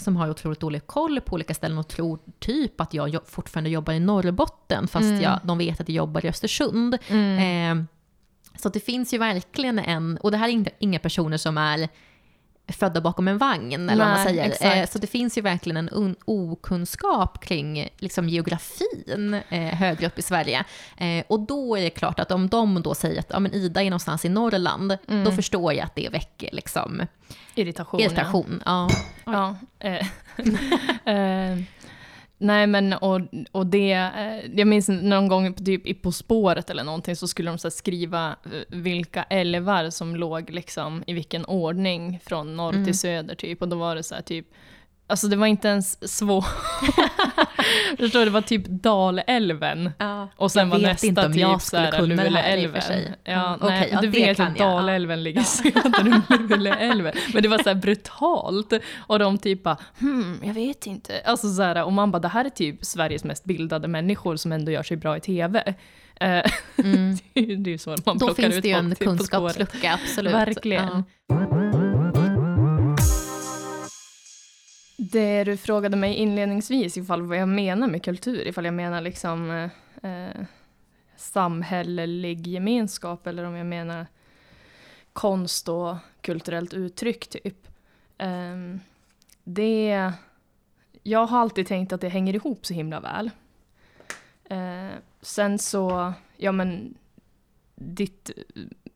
[0.00, 3.92] som har otroligt dålig koll på olika ställen och tror typ att jag fortfarande jobbar
[3.92, 5.20] i Norrbotten fast Mm.
[5.22, 6.94] jag, de vet att jag jobbar i Östersund.
[6.94, 7.82] Eh,
[8.56, 11.88] så det finns ju verkligen en, och det här är inga personer som är
[12.72, 14.44] födda bakom en vagn, eller vad man Nej, säger.
[14.50, 14.76] exakt.
[14.76, 20.18] Eh, så det finns ju verkligen en un- okunskap kring liksom, geografin eh, högre upp
[20.18, 20.64] i Sverige.
[20.96, 23.80] Eh, och då är det klart att om de då säger att ja, men Ida
[23.82, 25.24] är någonstans i Norrland, Mm.
[25.24, 27.02] då förstår jag att det väcker liksom,
[27.54, 28.00] irritation.
[28.00, 28.62] irritation.
[28.66, 28.88] Ja.
[29.24, 29.56] Ja.
[29.78, 30.06] eh,
[32.40, 33.20] nej men och,
[33.52, 37.50] och det, eh, jag minns någon gång typ, i På spåret eller någonting så skulle
[37.50, 42.84] de så skriva eh, vilka älvar som låg liksom i vilken ordning från norr Mm.
[42.84, 43.62] till söder typ.
[43.62, 44.46] Och då var det så här typ,
[45.10, 46.44] alltså det var inte ens svårt.
[47.98, 49.90] Förstår det var typ Dalälven.
[50.36, 52.82] Och sen Jag var vet nästa inte om typ jag skulle kunna det här Luleälven.
[53.24, 54.70] Ja, Mm, nej, okej, ja, du det vet att jag, ja.
[54.76, 57.12] Dalälven ligger söder om Luleälven.
[57.34, 58.72] Men det var så brutalt.
[59.06, 61.22] Och de typ bara, hmm, jag vet inte.
[61.24, 64.52] Alltså så här, och man bara, det här är typ Sveriges mest bildade människor som
[64.52, 65.74] ändå gör sig bra i TV.
[66.20, 66.42] Eh,
[66.84, 67.16] Mm.
[67.34, 68.94] det är ju- det ju så man Då plockar finns ut det ju folk en
[68.94, 69.56] till På spåret.
[69.56, 70.34] kunskapslucka, absolut.
[70.34, 71.04] Verkligen.
[71.28, 71.59] Ja.
[75.02, 79.50] Det du frågade mig inledningsvis, ifall vad jag menar med kultur, ifall jag menar liksom
[79.50, 80.44] eh, eh,
[81.16, 84.06] samhällelig gemenskap eller om jag menar
[85.12, 87.68] konst och kulturellt uttryck typ.
[88.18, 88.80] Ehm,
[89.44, 90.12] det,
[91.02, 93.30] jag har alltid tänkt att det hänger ihop så himla väl.
[94.44, 96.94] Eh, sen så, ja men
[97.74, 98.30] ditt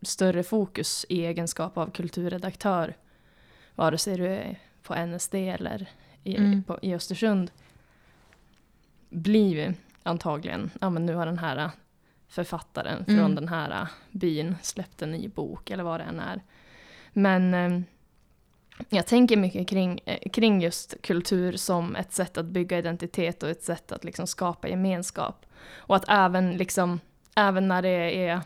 [0.03, 2.97] större fokus i egenskap av kulturredaktör,
[3.75, 5.89] vare sig du är på NSD eller
[6.25, 6.63] i, Mm.
[6.63, 7.51] på, i Östersund,
[9.11, 11.71] blir ju antagligen, ja men nu har den här
[12.29, 13.19] författaren Mm.
[13.21, 16.41] från den här byn släppt en ny bok eller vad det än är.
[17.13, 17.81] Men eh,
[18.89, 23.49] jag tänker mycket kring, eh, kring just kultur som ett sätt att bygga identitet och
[23.49, 25.47] ett sätt att liksom skapa gemenskap.
[25.77, 27.01] Och att även, liksom,
[27.37, 28.41] även när det är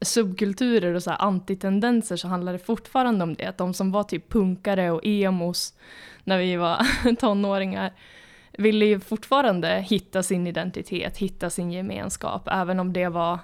[0.00, 3.46] subkulturer och så här antitendenser så handlar det fortfarande om det.
[3.46, 5.74] Att de som var typ punkare och emos
[6.24, 6.86] när vi var
[7.20, 7.92] tonåringar
[8.52, 13.38] ville ju fortfarande hitta sin identitet, hitta sin gemenskap, även om det var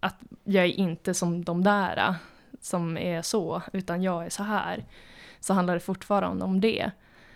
[0.00, 2.14] att jag är inte som de där äh,
[2.60, 4.84] som är så, utan jag är så här.
[5.40, 6.90] Så handlar det fortfarande om det.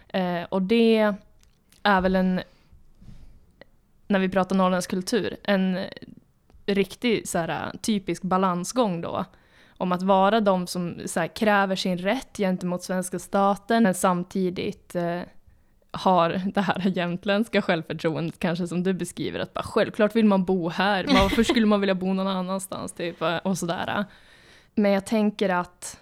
[0.08, 1.14] Eh, och det
[1.82, 2.40] är väl en,
[4.06, 5.78] när vi pratar norrländsk kultur, en
[6.74, 9.24] riktig så här, äh, typisk balansgång då.
[9.76, 14.94] om att vara de som så här, kräver sin rätt gentemot svenska staten, men samtidigt
[14.94, 15.20] eh,
[15.90, 20.68] har det här jämtländska självförtroendet kanske som du beskriver, att bara självklart vill man bo
[20.68, 24.04] här, varför skulle man vilja bo någon annanstans typ äh, och sådär.
[24.74, 26.00] Men jag tänker att,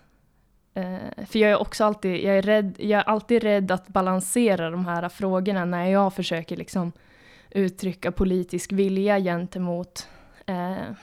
[1.26, 4.86] för jag är också alltid, jag är, rädd, jag är alltid rädd att balansera de
[4.86, 6.92] här frågorna när jag försöker liksom
[7.50, 10.08] uttrycka politisk vilja gentemot
[10.48, 10.94] eh,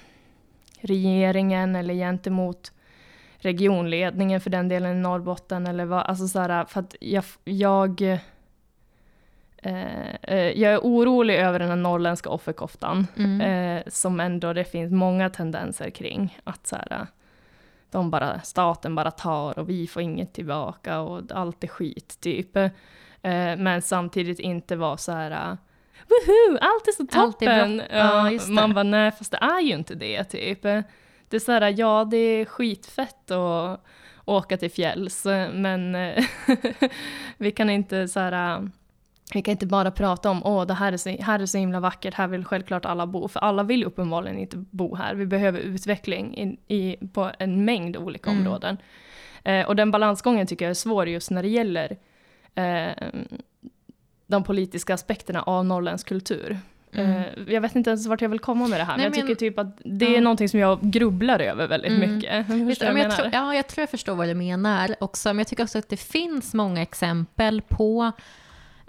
[0.79, 2.71] regeringen eller gentemot
[3.37, 8.01] regionledningen för den delen i Norrbotten eller vad, alltså så här, för att jag, jag
[8.01, 8.19] eh,
[10.21, 13.41] eh, jag är orolig över den här norrländska offerkoftan, mm.
[13.41, 16.37] eh, som ändå det finns många tendenser kring.
[16.43, 17.07] Att så här,
[17.91, 22.55] de bara, staten bara tar och vi får inget tillbaka och allt är skit, typ.
[22.55, 22.71] Eh,
[23.57, 25.57] men samtidigt inte vara så här,
[26.09, 27.79] woho, allt är så toppen!
[27.79, 30.61] Är ja, man bara, nej fast det är ju inte det, typ.
[31.29, 33.85] Det är så här, ja det är skitfett att
[34.25, 35.93] åka till fjälls, men
[37.37, 38.69] vi kan inte så här,
[39.33, 41.79] vi kan inte bara prata om åh, det här är, så, här är så himla
[41.79, 43.27] vackert, här vill självklart alla bo.
[43.27, 45.15] För alla vill uppenbarligen inte bo här.
[45.15, 48.41] Vi behöver utveckling in, i, på en mängd olika mm.
[48.41, 48.77] områden.
[49.43, 51.97] Eh, och den balansgången tycker jag är svår just när det gäller
[52.55, 53.07] eh,
[54.35, 56.59] de politiska aspekterna av norrländsk kultur.
[56.91, 57.11] Mm.
[57.11, 59.27] Eh, jag vet inte ens vart jag vill komma med det här, Nej, men jag
[59.27, 60.21] tycker typ att det är ja.
[60.21, 62.15] någonting som jag grubblar över väldigt mm.
[62.15, 62.49] mycket.
[62.49, 65.37] Vet du, jag, jag tror, ja, jag tror jag förstår vad du menar också, men
[65.37, 68.11] jag tycker också att det finns många exempel på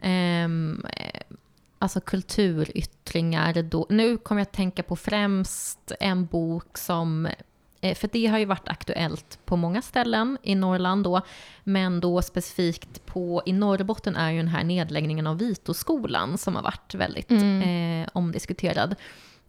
[0.02, 0.86] um,
[1.78, 3.62] alltså kulturyttringar.
[3.62, 3.86] Då.
[3.90, 7.32] Nu kommer jag att tänka på främst en bok som Eh,
[7.94, 11.20] för det har ju varit aktuellt på många ställen i Norrland då,
[11.64, 16.62] men då specifikt på, i Norrbotten är ju den här nedläggningen av Vitoskolan som har
[16.62, 18.02] varit väldigt mm.
[18.02, 18.94] eh, omdiskuterad.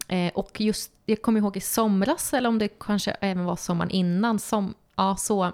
[0.08, 3.91] Eh, och just, jag kommer ihåg i somras, eller om det kanske även var sommaren
[3.91, 5.52] innan, som, ja, så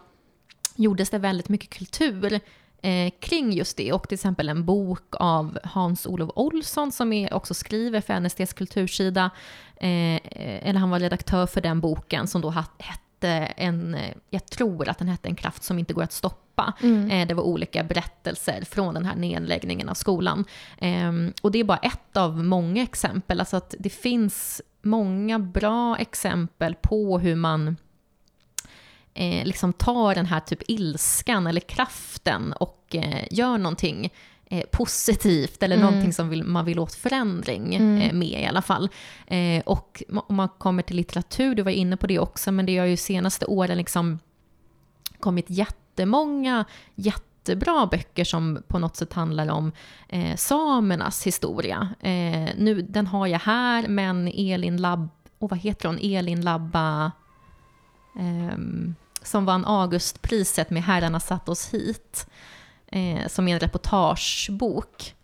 [0.75, 2.39] gjordes det väldigt mycket kultur
[2.83, 3.93] eh, kring just det.
[3.93, 9.29] Och till exempel en bok av Hans-Olof Olsson som är, också skriver för NSDs kultursida.
[9.75, 10.19] Eh,
[10.67, 13.97] eller han var redaktör för den boken som då hette en,
[14.29, 16.73] jag tror att den hette En kraft som inte går att stoppa.
[16.81, 17.11] Mm.
[17.11, 20.45] Eh, det var olika berättelser från den här nedläggningen av skolan.
[20.77, 23.39] Eh, och det är bara ett av många exempel.
[23.39, 27.77] Alltså att det finns många bra exempel på hur man
[29.13, 34.13] eh, liksom tar den här typ ilskan eller kraften och eh, gör någonting
[34.45, 35.85] eh, positivt eller mm.
[35.85, 38.01] någonting som vill, man vill åt förändring mm.
[38.01, 38.89] Eh, med i alla fall.
[39.27, 42.77] Eh, och om man kommer till litteratur, du var inne på det också, men det
[42.77, 44.19] har ju senaste åren liksom
[45.19, 49.71] kommit jättemånga jättebra böcker som på något sätt handlar om
[50.09, 51.89] eh, samernas historia.
[51.99, 57.11] Eh, nu, den har jag här, men Elin Labb, och vad heter hon, Elin Labba,
[58.15, 62.27] um, som vann Augustpriset med Herrarna satt oss hit,
[62.87, 65.15] eh, som är en reportagebok.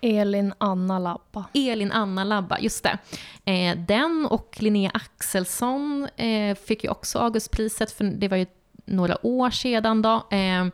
[0.00, 1.44] Elin Anna Labba.
[1.54, 2.98] Elin Anna Labba, just det.
[3.44, 8.46] Eh, den och Linnea Axelsson eh, fick ju också Augustpriset, för det var ju
[8.84, 10.26] några år sedan då.
[10.30, 10.66] Eh,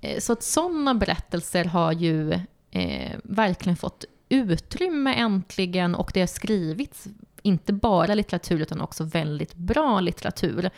[0.00, 2.32] eh, så att sådana berättelser har ju
[2.70, 7.06] eh, verkligen fått utrymme äntligen och det har skrivits
[7.42, 10.70] inte bara litteratur utan också väldigt bra litteratur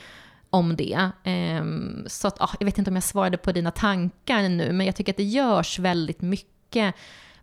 [0.51, 1.11] om det.
[1.25, 4.87] Um, så att, ah, jag vet inte om jag svarade på dina tankar nu, men
[4.87, 6.95] jag tycker att det görs väldigt mycket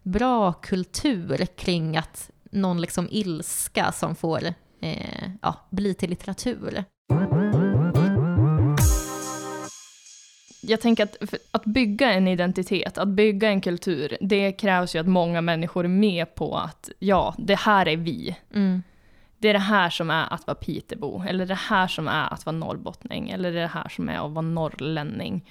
[0.03, 4.45] bra kultur kring att någon liksom ilska som får
[4.81, 6.83] eh, ja, bli till litteratur.
[10.61, 15.07] Jag tänker att att bygga en identitet, att bygga en kultur, det krävs ju att
[15.07, 18.37] många människor är med på att ja, det här är vi.
[18.53, 18.83] Mm
[19.37, 22.45] det är det här som är att vara Pitebo, eller det här som är att
[22.45, 25.49] vara norrbottning, eller det här som är att vara norrlänning.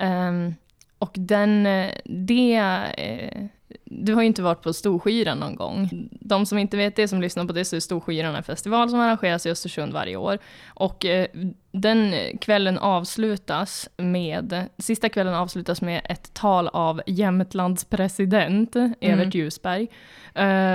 [0.00, 0.54] Um,
[0.98, 2.56] och den, eh, det,
[2.96, 3.44] eh,
[3.90, 6.08] du har ju inte varit på Storskyran någon gång.
[6.10, 9.00] De som inte vet det, som lyssnar på det, så är Storskyran en festival som
[9.00, 10.38] arrangeras i Östersund varje år.
[10.66, 11.26] Och eh,
[11.72, 19.30] den kvällen avslutas med, sista kvällen avslutas med ett tal av Jämtlands president, Evert mm.
[19.30, 19.88] Ljusberg,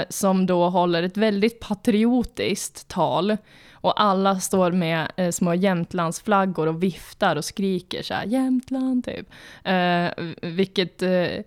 [0.10, 3.38] som då håller ett väldigt patriotiskt tal.
[3.84, 9.30] Och alla står med eh, små Jämtlandsflaggor och viftar och skriker så här Jämtland typ.
[9.64, 10.08] Eh,
[10.42, 11.44] vilket eh,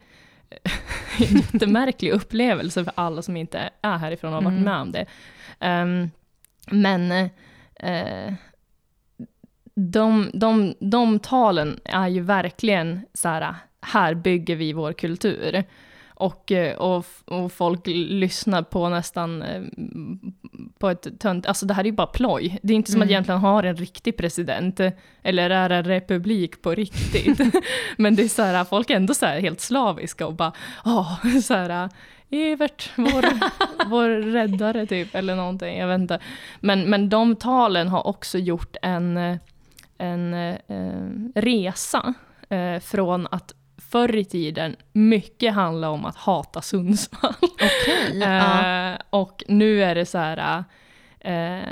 [1.18, 4.64] jättemärklig upplevelse för alla som inte är härifrån och har varit mm.
[4.64, 5.06] med om det.
[5.60, 6.10] Um,
[6.70, 7.12] men
[7.84, 8.32] uh,
[9.74, 15.64] de, de, de talen är ju verkligen så här, här bygger vi vår kultur.
[16.18, 19.62] Och, eh, och, och folk lyssnar på nästan eh,
[20.78, 21.46] på ett tönt...
[21.46, 22.58] Alltså det här är ju bara ploj.
[22.62, 23.06] Det är inte som Mm.
[23.06, 24.80] att egentligen har en riktig president,
[25.22, 27.40] eller är en republik på riktigt.
[27.96, 30.52] Men det är så här, folk är ändå så här helt slaviska och bara,
[30.84, 31.88] åh, så här,
[32.30, 33.24] Evert, vår,
[33.90, 36.18] vår räddare typ, eller någonting, jag vet inte.
[36.60, 39.36] Men, men de talen har också gjort en, eh,
[39.98, 40.56] en eh,
[41.34, 42.14] resa
[42.82, 43.52] från att
[43.96, 47.34] förr i tiden mycket handla om att hata Sundsvall.
[47.40, 48.10] Okej.
[48.20, 48.90] ja.
[48.92, 50.64] Eh, och nu är det så här,
[51.20, 51.68] eh,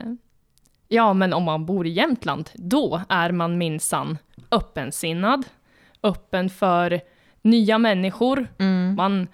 [0.88, 4.18] ja men om man bor i Jämtland, då är man minsann
[4.50, 5.44] öppensinnad,
[6.02, 7.00] öppen för
[7.42, 8.94] nya människor, Mm.
[8.96, 9.28] man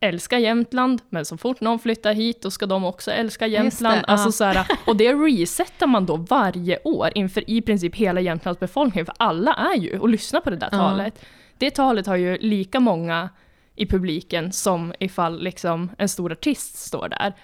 [0.00, 3.96] älskar Jämtland, men så fort någon flyttar hit, då ska de också älska Jämtland.
[3.96, 4.12] det, ja.
[4.12, 8.60] alltså så här, och det resetar man då varje år inför i princip hela Jämtlands
[8.60, 10.78] befolkning, för alla är ju och lyssnar på det där Ja.
[10.78, 11.24] talet.
[11.58, 13.28] Det talet har ju lika många
[13.74, 17.34] i publiken som ifall liksom en stor artist står där.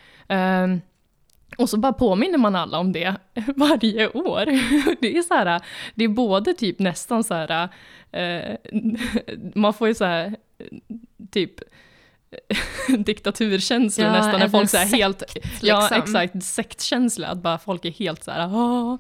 [0.64, 0.80] Um,
[1.58, 3.16] och så bara påminner man alla om det
[3.56, 4.44] varje år.
[5.00, 5.60] Det är så här,
[5.94, 7.68] det är både typ nästan så här,
[8.16, 8.56] uh,
[9.54, 10.36] man får ju så här,
[11.30, 11.60] typ
[12.98, 15.22] diktaturkänslor Ja, nästan när folk sekt, helt,
[15.60, 15.98] ja liksom.
[15.98, 18.96] exakt, sektkänsla, att bara folk är helt så här, "Åh,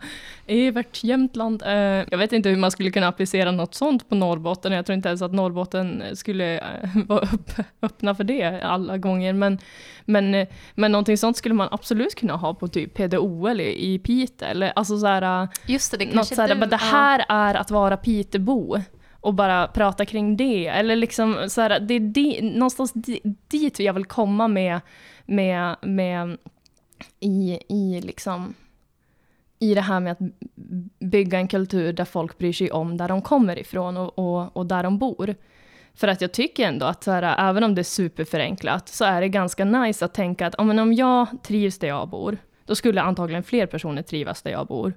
[0.46, 1.62] Evert, Jämtland.
[1.62, 1.72] Eh,
[2.10, 5.08] jag vet inte hur man skulle kunna applicera något sånt på Norrbotten, jag tror inte
[5.08, 7.50] ens att Norrbotten skulle eh, vara upp,
[7.82, 9.58] öppna för det alla gånger, men,
[10.04, 13.98] men, eh, men någonting sånt skulle man absolut kunna ha på typ PDOL i, i
[13.98, 16.54] Piteå, eller alltså så här, eh, Just det, det något så här, du...
[16.54, 16.88] bara, det ja.
[16.96, 18.78] här är att vara Pitebo
[19.24, 20.66] och bara prata kring det.
[20.66, 24.80] Eller liksom så här, det är di, någonstans di, dit jag vill komma med,
[25.26, 26.36] med, med
[27.20, 28.54] i, i liksom
[29.58, 30.18] i det här med att
[30.98, 34.66] bygga en kultur där folk bryr sig om där de kommer ifrån och, och, och
[34.66, 35.34] där de bor.
[35.94, 39.20] För att jag tycker ändå att så här, även om det är superförenklat så är
[39.20, 43.02] det ganska nice att tänka att men om jag trivs där jag bor, då skulle
[43.02, 44.94] antagligen fler personer trivas där jag bor.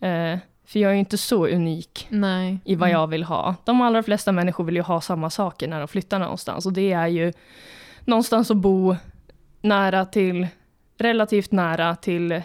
[0.00, 0.38] Eh,
[0.72, 2.58] för jag är ju inte så unik Nej.
[2.64, 3.00] i vad Mm.
[3.00, 3.54] jag vill ha.
[3.64, 6.66] De allra flesta människor vill ju ha samma saker när de flyttar någonstans.
[6.66, 7.32] Och det är ju
[8.04, 8.96] någonstans att bo
[9.60, 10.46] nära till,
[10.98, 12.42] relativt nära till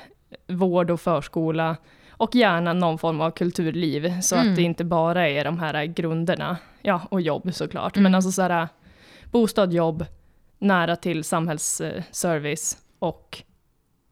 [0.47, 1.75] vård och förskola.
[2.09, 4.49] Och gärna någon form av kulturliv, så Mm.
[4.49, 6.57] att det inte bara är de här grunderna.
[6.81, 7.95] Ja, och jobb såklart.
[7.97, 8.03] Mm.
[8.03, 8.67] Men alltså så här,
[9.31, 10.05] bostad, jobb,
[10.59, 13.43] nära till samhällsservice och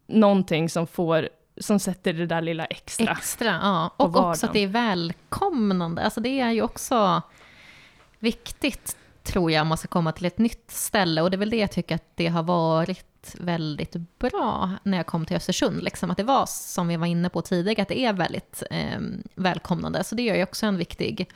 [0.08, 3.12] någonting som får, som sätter det där lilla extra.
[3.12, 3.94] Extra, ja.
[3.98, 6.02] Och också att det är välkomnande.
[6.02, 7.22] Alltså det är ju också
[8.20, 11.22] viktigt, tror jag, om man ska komma till ett nytt ställe.
[11.22, 15.06] Och det är väl det jag tycker att det har varit väldigt bra när jag
[15.06, 15.84] kom till Östersund.
[15.84, 16.12] Liksom.
[16.12, 19.00] Att det var, som vi var inne på tidigare, att det är väldigt eh,
[19.36, 20.04] välkomnande.
[20.04, 21.30] Så det gör ju också en viktig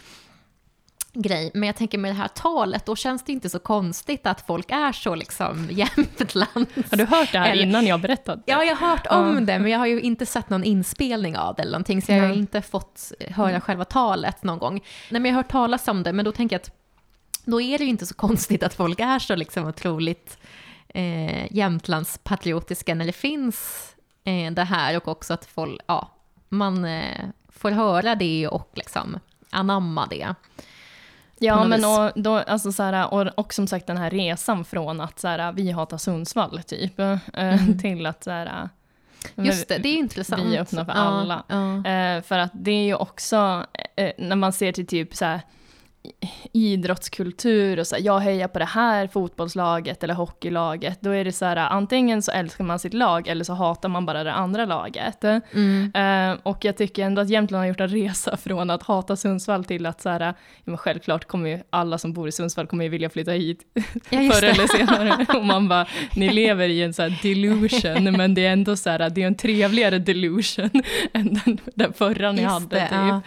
[1.21, 1.51] grej.
[1.53, 4.71] Men jag tänker med det här talet, då känns det inte så konstigt att folk
[4.71, 6.67] är så liksom Jämtland.
[6.91, 8.41] Har du hört det här Eller- innan jag berättade?
[8.45, 9.41] Ja, jag har hört om Ja.
[9.41, 12.23] det, men jag har ju inte sett någon inspelning av det eller någonting, så jag
[12.27, 14.73] har inte fått höra själva talet någon gång.
[15.09, 16.71] Nej, men jag har hört talas om det, men då tänker jag att
[17.45, 20.37] då är det ju inte så konstigt att folk är så liksom otroligt
[20.89, 23.89] eh, Jämtlandspatriotiska när det finns
[24.23, 26.11] eh, det här och också att folk, ja,
[26.49, 30.35] man eh, får höra det och liksom anamma det.
[31.39, 31.85] Ja, men vis.
[31.87, 35.27] och, då, alltså så här, och, och som sagt den här resan från att så
[35.27, 37.79] här, vi hatar Sundsvall, typ, eh, Mhm.
[37.79, 38.69] till att så här,
[39.35, 40.43] Just det, det är intressant.
[40.45, 41.43] Vi är öppna för Ja, alla.
[41.47, 41.89] Ja.
[41.91, 45.41] Eh, för att det är ju också, eh, när man ser till typ så här,
[46.53, 51.31] idrottskultur och så här, jag hejar på det här fotbollslaget eller hockeylaget, då är det
[51.31, 54.65] så här, antingen så älskar man sitt lag eller så hatar man bara det andra
[54.65, 55.23] laget.
[55.23, 55.91] Mm.
[55.95, 59.65] Eh, och jag tycker ändå att Jämtland har gjort en resa från att hata Sundsvall
[59.65, 62.83] till att så här, ja, men självklart kommer ju alla som bor i Sundsvall kommer
[62.83, 63.59] ju vilja flytta hit
[64.09, 65.25] Ja, förr eller senare.
[65.37, 68.89] Och man bara, ni lever i en så här delusion, men det är ändå så
[68.89, 70.69] här, det är en trevligare delusion
[71.13, 72.75] än den, den förra ni Just hade.
[72.75, 72.91] det, typ.
[72.91, 73.21] ja.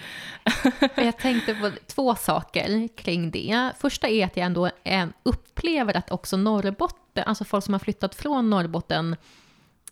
[0.97, 3.71] Jag tänkte på två saker kring det.
[3.81, 8.15] Första är att jag ändå eh, upplever att också Norrbotten, alltså folk som har flyttat
[8.15, 9.17] från Norrbotten,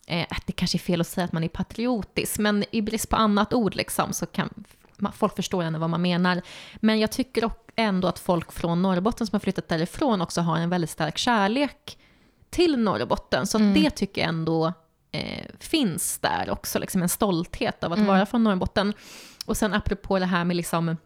[0.06, 3.08] eh, att det kanske är fel att säga att man är patriotisk, men i brist
[3.08, 4.50] på annat ord liksom så kan
[5.14, 6.42] folk förstår ändå vad man menar.
[6.76, 10.70] Men jag tycker ändå att folk från Norrbotten som har flyttat därifrån också har en
[10.70, 11.98] väldigt stark kärlek
[12.50, 13.46] till Norrbotten.
[13.46, 13.74] Så Mm.
[13.74, 14.72] det tycker jag ändå
[15.12, 18.08] eh, finns där också, liksom en stolthet av att Mm.
[18.08, 18.92] vara från Norrbotten.
[19.46, 20.96] Och sen apropå det här med liksom,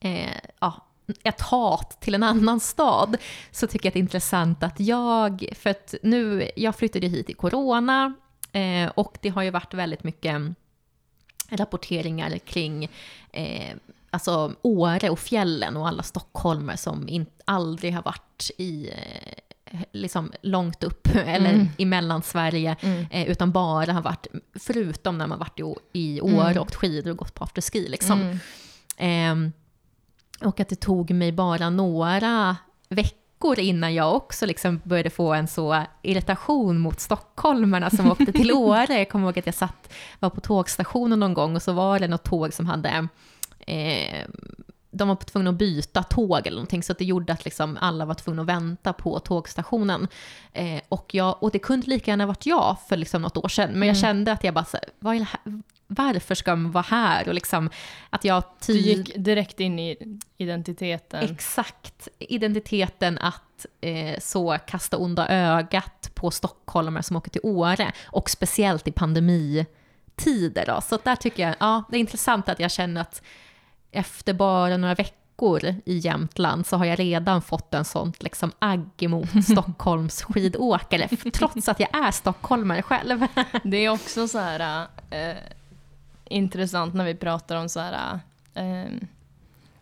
[0.00, 0.86] eh, ja,
[1.22, 3.16] ett hat till en annan stad,
[3.50, 7.30] så tycker jag att det är intressant att jag, för att nu, jag flyttade hit
[7.30, 8.14] i corona,
[8.52, 10.40] eh, och det har ju varit väldigt mycket
[11.48, 12.88] rapporteringar kring
[13.32, 13.74] eh,
[14.10, 20.32] alltså Åre och fjällen och alla stockholmare som in, aldrig har varit i eh, liksom
[20.42, 21.68] långt upp eller Mm.
[21.76, 23.06] i Mellansverige, Mm.
[23.10, 24.26] eh, utan bara har varit,
[24.60, 26.62] förutom när man varit i, i Åre Mm.
[26.62, 28.20] och skidor och gått på afterski liksom.
[28.22, 28.38] Mm.
[28.96, 29.52] Ehm,
[30.44, 32.56] och att det tog mig bara några
[32.88, 38.52] veckor innan jag också liksom började få en så irritation mot stockholmarna som åkte till
[38.52, 38.98] Åre.
[38.98, 42.08] Jag kommer ihåg att jag satt, var på tågstationen någon gång och så var det
[42.08, 43.08] något tåg som hade
[43.66, 44.26] eh,
[44.92, 48.04] de var tvungna att byta tåg eller någonting, så att det gjorde att liksom alla
[48.04, 50.08] var tvungna att vänta på tågstationen.
[50.52, 53.70] Eh, och, jag, och det kunde lika gärna varit jag för liksom något år sedan,
[53.70, 54.00] men jag Mm.
[54.02, 54.64] kände att jag bara,
[54.98, 55.62] vad är det här?
[55.92, 57.28] Varför ska man vara här?
[57.28, 57.70] Och liksom
[58.10, 58.86] att jag Du tid...
[58.86, 61.24] gick direkt in i identiteten.
[61.30, 68.30] Exakt, identiteten att eh, så kasta onda ögat på stockholmare som åker till Åre, och
[68.30, 70.64] speciellt i pandemitider.
[70.66, 70.80] Då.
[70.80, 73.22] Så där tycker jag, ja, det är intressant att jag känner att
[73.92, 78.90] efter bara några veckor i Jämtland så har jag redan fått en sånt liksom agg
[78.98, 83.26] emot Stockholms skidåkare, trots att jag är stockholmare själv.
[83.64, 85.36] Det är också så här eh,
[86.30, 88.20] intressant när vi pratar om så här
[88.54, 88.92] eh,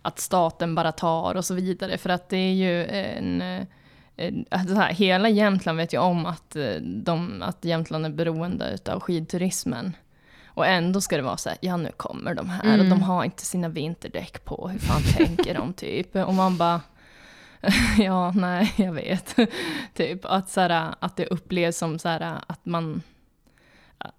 [0.02, 1.98] att staten bara tar och så vidare.
[1.98, 3.42] För att det är ju en...
[4.16, 8.10] en alltså så här, hela Jämtland vet ju om att, eh, de, att Jämtland är
[8.10, 9.96] beroende av skidturismen.
[10.46, 12.90] Och ändå ska det vara så här, ja nu kommer de här och Mm.
[12.90, 16.16] de har inte sina vinterdäck på, hur fan tänker de typ?
[16.16, 16.80] Och man bara,
[17.98, 19.36] ja nej jag vet.
[19.94, 23.02] typ att, så här, att det upplevs som så här, att man,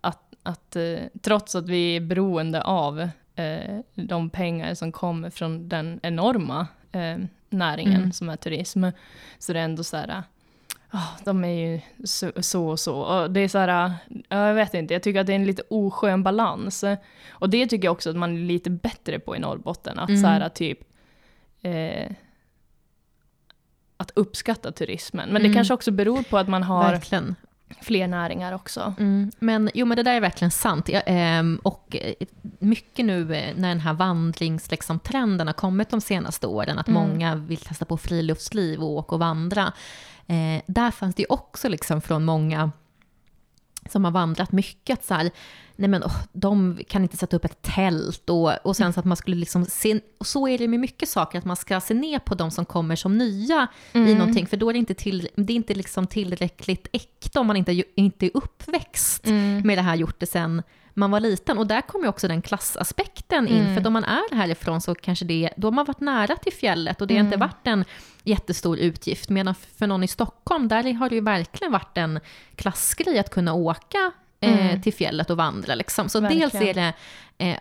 [0.02, 5.70] att, att eh, trots att vi är beroende av eh, de pengar som kommer från
[5.70, 7.18] den enorma eh,
[7.50, 8.12] näringen Mm.
[8.12, 8.84] som är turism,
[9.40, 10.24] så det är ändå så här,
[10.90, 12.96] ah, de är ju så, så och så.
[13.02, 13.94] Och det är så här,
[14.30, 16.84] ja, jag vet inte, jag tycker att det är en lite oskön balans.
[17.30, 20.22] Och det tycker jag också att man är lite bättre på i Norrbotten, att Mm.
[20.22, 20.80] så här typ
[21.62, 22.12] eh,
[23.98, 25.30] att uppskatta turismen.
[25.30, 25.56] Men det Mm.
[25.56, 27.36] kanske också beror på att man har Verkligen.
[27.82, 28.94] Fler näringar också.
[29.00, 30.90] Mm, men jo, men det där är verkligen sant.
[30.90, 32.14] Jag, ehm, och eh,
[32.60, 36.88] mycket nu eh, när den här vandringstrenden liksom, trenden har kommit de senaste åren, att
[36.88, 37.02] Mm.
[37.02, 39.74] många vill testa på friluftsliv och åka och vandra.
[40.28, 42.72] Eh, där fanns det ju också liksom från många
[43.92, 45.32] som har vandrat mycket att så här,
[45.76, 49.06] nej men åh, de kan inte sätta upp ett tält och, och sen så att
[49.06, 51.94] man skulle liksom se, och så är det med mycket saker, att man ska se
[51.94, 54.18] ner på de som kommer som nya i Mm.
[54.18, 57.56] någonting, för då är det inte, till, det är inte liksom tillräckligt äkta om man
[57.58, 59.62] inte, inte är uppväxt Mm.
[59.68, 60.62] med det här gjort det sen
[60.94, 61.58] man var liten.
[61.58, 63.76] Och där kommer också den klassaspekten in, Mm.
[63.76, 67.02] för då man är härifrån så kanske det, då har man varit nära till fjället
[67.02, 67.48] och det har inte Mm.
[67.50, 67.86] varit en
[68.24, 69.30] jättestor utgift.
[69.30, 72.20] Medan för någon i Stockholm, där har det ju verkligen varit en
[72.56, 74.12] klassgrej att kunna åka
[74.42, 74.82] eh, Mm.
[74.82, 75.76] till fjället och vandra.
[75.76, 76.10] Liksom.
[76.10, 76.50] Så Verkligen.
[76.50, 76.94] dels är det,
[77.38, 77.58] eh,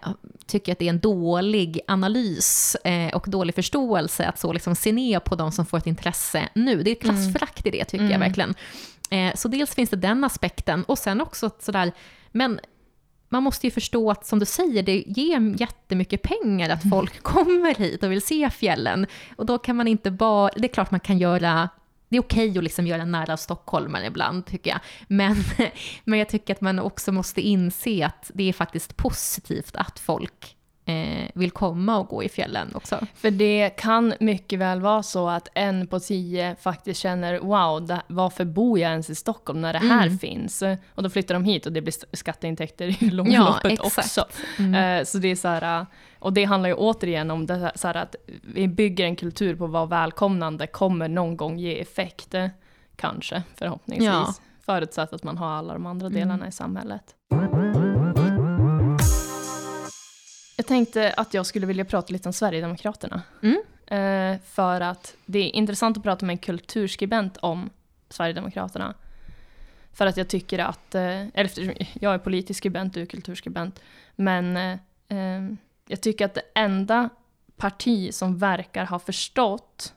[0.47, 4.75] tycker jag att det är en dålig analys eh, och dålig förståelse att så liksom
[4.75, 6.83] se ner på de som får ett intresse nu.
[6.83, 8.21] Det är klassförakt i det tycker jag Mm.
[8.21, 8.55] verkligen.
[9.11, 11.93] Eh, så dels finns det den aspekten och sen också att sådär,
[12.33, 12.61] men
[13.29, 17.75] man måste ju förstå att som du säger, det ger jättemycket pengar att folk kommer
[17.75, 19.07] hit och vill se fjällen.
[19.37, 21.69] Och då kan man inte bara, det är klart man kan göra
[22.09, 24.81] det är okej att liksom göra nära stockholmare ibland, tycker jag.
[25.09, 25.37] Men,
[26.05, 30.57] men jag tycker att man också måste inse att det är faktiskt positivt att folk
[30.89, 33.07] eh, vill komma och gå i fjällen också.
[33.15, 38.03] För det kan mycket väl vara så att en på tio faktiskt känner wow, det,
[38.07, 40.19] varför bor jag ens i Stockholm när det här Mm.
[40.19, 40.63] finns?
[40.95, 44.25] Och då flyttar de hit och det blir skatteintäkter i långa Ja, också.
[44.59, 44.75] Mm.
[44.99, 45.87] Eh, Så det är så här,
[46.19, 48.17] och det handlar ju återigen om det här, att
[48.55, 52.35] vi bygger en kultur på vad välkomnande kommer någon gång ge effekt.
[52.35, 52.47] eh,
[52.97, 54.07] Kanske, förhoppningsvis.
[54.09, 54.35] Ja.
[54.67, 56.21] Förutsatt att man har alla de andra Mm.
[56.21, 57.03] delarna i samhället.
[60.59, 63.23] Jag tänkte att jag skulle vilja prata lite om Sverigedemokraterna.
[63.43, 63.63] Mm.
[63.87, 67.71] Eh, för att det är intressant att prata med en kulturskribent om
[68.09, 68.95] Sverigedemokraterna.
[69.93, 73.83] För att jag tycker att, eh, eller jag är politisk skribent, du är kulturskribent,
[74.17, 74.79] men eh,
[75.09, 75.53] eh,
[75.89, 77.09] jag tycker att det enda
[77.57, 79.95] parti som verkar ha förstått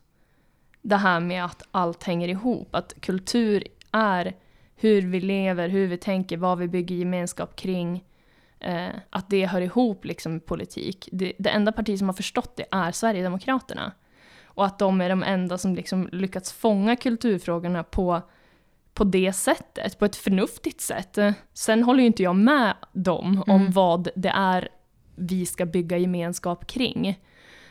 [0.82, 4.36] det här med att allt hänger ihop, att kultur är
[4.76, 8.04] hur vi lever, hur vi tänker, vad vi bygger gemenskap kring,
[8.62, 11.10] eh, att det hör ihop liksom med politik.
[11.12, 13.92] Det, det enda parti som har förstått det är Sverigedemokraterna.
[14.46, 18.22] Och att de är de enda som liksom lyckats fånga kulturfrågorna på,
[18.94, 21.18] på det sättet, på ett förnuftigt sätt.
[21.54, 23.72] Sen håller ju inte jag med dem om Mm.
[23.72, 24.70] vad det är
[25.16, 27.08] vi ska bygga gemenskap kring.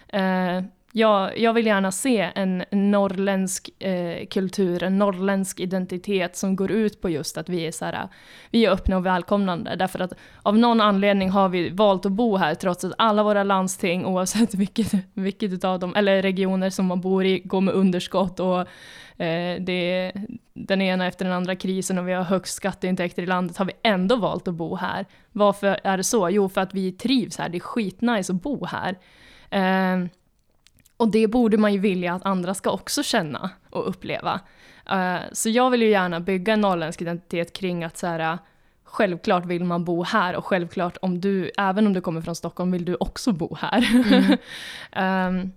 [0.09, 0.63] Eh,
[0.93, 7.01] jag, jag vill gärna se en norrländsk eh, kultur, en norrländsk identitet som går ut
[7.01, 8.09] på just att vi är, så här,
[8.51, 9.77] vi är öppna och välkomnande.
[9.77, 10.13] Därför att
[10.43, 14.55] av någon anledning har vi valt att bo här trots att alla våra landsting, oavsett
[14.55, 18.61] vilket, vilket av dem, eller regioner som man bor i, går med underskott och
[19.23, 20.13] eh, det är
[20.55, 23.73] den ena efter den andra krisen och vi har högst skatteintäkter i landet har vi
[23.83, 25.07] ändå valt att bo här.
[25.33, 26.31] Varför är det så?
[26.31, 27.49] Jo, för att vi trivs här.
[27.49, 28.99] Det är skitnice att bo här.
[29.51, 30.09] Eh,
[31.01, 34.41] och det borde man ju vilja att andra ska också känna och uppleva.
[34.93, 38.39] Uh, så jag vill ju gärna bygga en norrländsk identitet kring att så här,
[38.85, 42.73] självklart vill man bo här och självklart om du, även om du kommer från Stockholm,
[42.73, 43.89] vill du också bo här.
[44.93, 45.37] Mm.
[45.37, 45.53] um,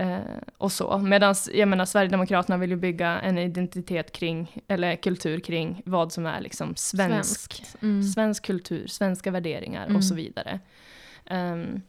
[0.06, 0.20] uh,
[0.58, 0.98] och så.
[0.98, 6.26] Medan jag menar, Sverigedemokraterna vill ju bygga en identitet kring, eller kultur kring vad som
[6.26, 8.02] är liksom svensk, mm.
[8.02, 9.96] svensk kultur, svenska värderingar mm.
[9.96, 10.60] och så vidare.
[11.30, 11.82] Um,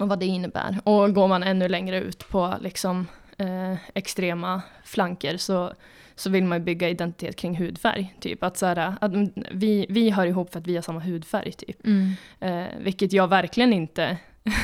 [0.00, 0.80] och vad det innebär.
[0.84, 3.06] Och går man ännu längre ut på liksom,
[3.38, 5.72] eh, extrema flanker så,
[6.14, 8.14] så vill man ju bygga identitet kring hudfärg.
[8.20, 9.12] Typ att, så här, att
[9.50, 11.52] vi, vi hör ihop för att vi har samma hudfärg.
[11.52, 11.86] Typ.
[11.86, 12.12] Mm.
[12.40, 14.16] Eh, vilket jag verkligen inte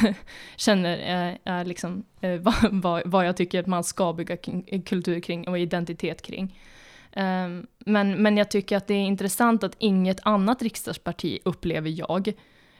[0.56, 4.36] känner är, är liksom, eh, vad, vad, vad, jag tycker att man ska bygga
[4.84, 6.58] kultur kring och identitet kring.
[7.16, 12.32] Um, men, men jag tycker att det är intressant att inget annat riksdagsparti upplever jag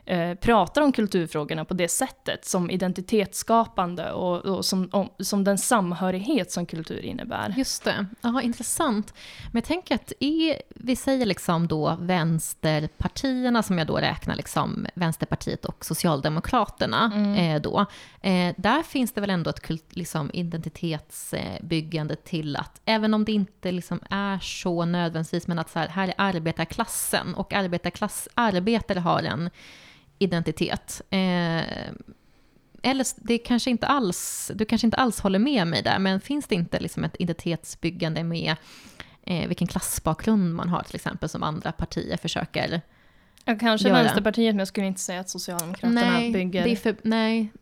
[0.07, 5.59] eh, pratar om kulturfrågorna på det sättet, som identitetsskapande och, och som, om, som den
[5.59, 7.55] samhörighet som kultur innebär.
[7.57, 9.15] Just det, ja, intressant.
[9.53, 14.87] Men jag tänker att i, vi säger liksom då vänsterpartierna, som jag då räknar liksom
[14.95, 17.35] Vänsterpartiet och Socialdemokraterna mm.
[17.35, 17.87] eh, då,
[18.21, 23.33] eh, där finns det väl ändå ett kult, liksom, identitetsbyggande till att, även om det
[23.33, 28.99] inte liksom är så nödvändigtvis, men att så här, här är arbetarklassen och arbetarklass, arbetare
[28.99, 29.51] har en
[30.19, 31.03] identitet.
[31.11, 31.62] Eh,
[32.83, 36.47] eller det kanske inte alls, du kanske inte alls håller med mig där, men finns
[36.47, 38.57] det inte liksom ett identitetsbyggande med
[39.23, 42.81] eh, vilken klassbakgrund man har till exempel, som andra partier försöker
[43.45, 44.03] ja, Kanske göra.
[44.03, 46.64] Vänsterpartiet, men jag skulle inte säga att Socialdemokraterna nej, bygger...
[46.64, 47.53] Det är för, nej,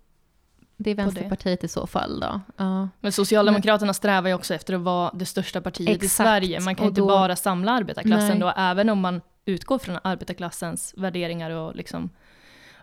[0.76, 1.64] det är Vänsterpartiet det.
[1.64, 2.40] i så fall då.
[2.56, 2.88] Ja.
[3.00, 6.04] Men Socialdemokraterna men, strävar ju också efter att vara det största partiet exakt.
[6.04, 6.60] i Sverige.
[6.60, 8.38] Man kan då, inte bara samla arbetarklassen nej.
[8.38, 12.10] då, även om man utgår från arbetarklassens värderingar och liksom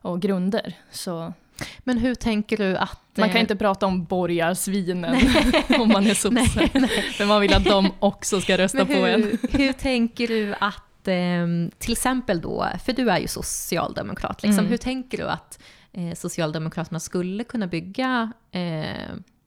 [0.02, 0.74] och grunder.
[0.92, 1.34] Så
[1.80, 3.00] men hur tänker du att...
[3.16, 5.16] Man kan eh, inte prata om borgarsvinen
[5.80, 6.68] om man är sosse.
[7.14, 9.38] För man vill att de också ska rösta hur, på en.
[9.52, 11.48] hur tänker du att, eh,
[11.78, 14.70] till exempel då, för du är ju socialdemokrat, liksom, mm.
[14.70, 15.60] hur tänker du att
[15.92, 18.32] eh, Socialdemokraterna skulle kunna bygga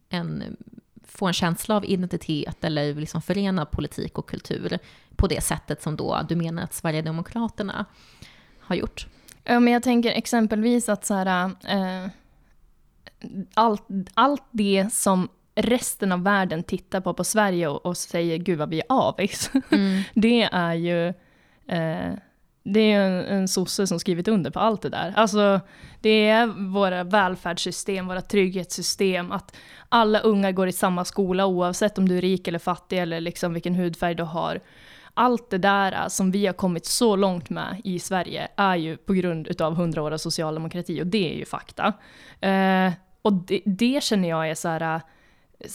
[0.09, 0.57] en
[1.07, 4.79] få en känsla av identitet eller liksom förena politik och kultur
[5.17, 7.85] på det sättet som då du menar att Sverigedemokraterna
[8.61, 9.07] har gjort?
[9.45, 12.11] Ja, men jag tänker exempelvis att så här, eh,
[13.55, 13.83] allt,
[14.15, 18.71] allt det som resten av världen tittar på på Sverige och, och säger gud vad
[18.71, 19.51] vi är avis.
[19.71, 20.03] Mm.
[20.15, 21.09] det är ju
[21.69, 22.15] eh,
[22.65, 25.13] det är en, en sosse som skrivit under på allt det där.
[25.17, 25.61] Alltså,
[26.01, 29.57] det är våra välfärdssystem, våra trygghetssystem, att
[29.89, 33.53] alla unga går i samma skola oavsett om du är rik eller fattig eller liksom
[33.53, 34.61] vilken hudfärg du har
[35.15, 38.97] allt det där äh, som vi har kommit så långt med i Sverige är ju
[38.97, 41.93] på grund av hundra år av socialdemokrati och det är ju fakta.
[42.41, 42.93] Eh,
[43.23, 44.81] och det, det, känner jag är så här,
[45.61, 45.71] äh,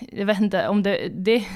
[0.12, 1.38] jag vet inte om det, det,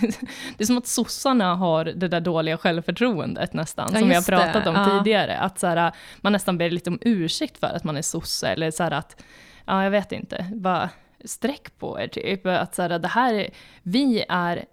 [0.56, 4.22] det är som att sossarna har det där dåliga självförtroendet nästan, ja, som vi har
[4.22, 4.98] pratat om ja.
[4.98, 5.38] tidigare.
[5.38, 8.70] Att så här, man nästan ber lite om ursäkt för att man är sosse, eller
[8.70, 9.22] så här att,
[9.64, 10.90] ja jag vet inte, bara
[11.24, 12.46] sträck på er typ.
[12.46, 13.50] Att så här, det här,
[13.82, 14.64] vi är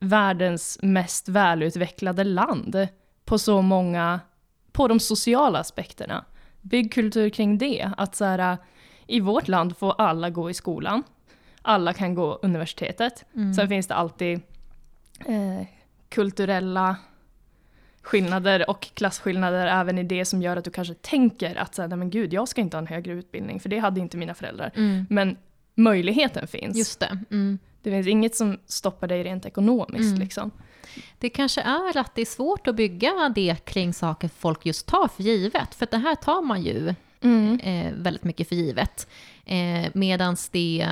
[0.00, 2.88] världens mest välutvecklade land
[3.24, 4.20] på så många,
[4.72, 6.24] på de sociala aspekterna.
[6.60, 8.56] Bygg kultur kring det, att så här,
[9.06, 11.02] i vårt land får alla gå i skolan,
[11.62, 13.24] alla kan gå universitetet.
[13.34, 13.54] Mm.
[13.54, 14.40] Sen finns det alltid
[15.26, 15.66] eh,
[16.08, 16.96] kulturella
[18.02, 21.88] skillnader och klasskillnader även i det som gör att du kanske tänker att så här,
[21.88, 24.34] nej men gud, jag ska inte ha en högre utbildning, för det hade inte mina
[24.34, 24.72] föräldrar.
[24.74, 25.06] Mm.
[25.10, 25.36] Men
[25.74, 26.76] möjligheten finns.
[26.76, 27.18] Just det.
[27.30, 27.58] Mm.
[27.82, 30.08] Det finns inget som stoppar dig rent ekonomiskt.
[30.08, 30.20] Mm.
[30.20, 30.50] Liksom.
[31.18, 35.08] Det kanske är att det är svårt att bygga det kring saker folk just tar
[35.08, 35.74] för givet.
[35.74, 37.60] För det här tar man ju mm.
[37.60, 39.08] eh, väldigt mycket för givet.
[39.44, 40.88] Eh, Medan det,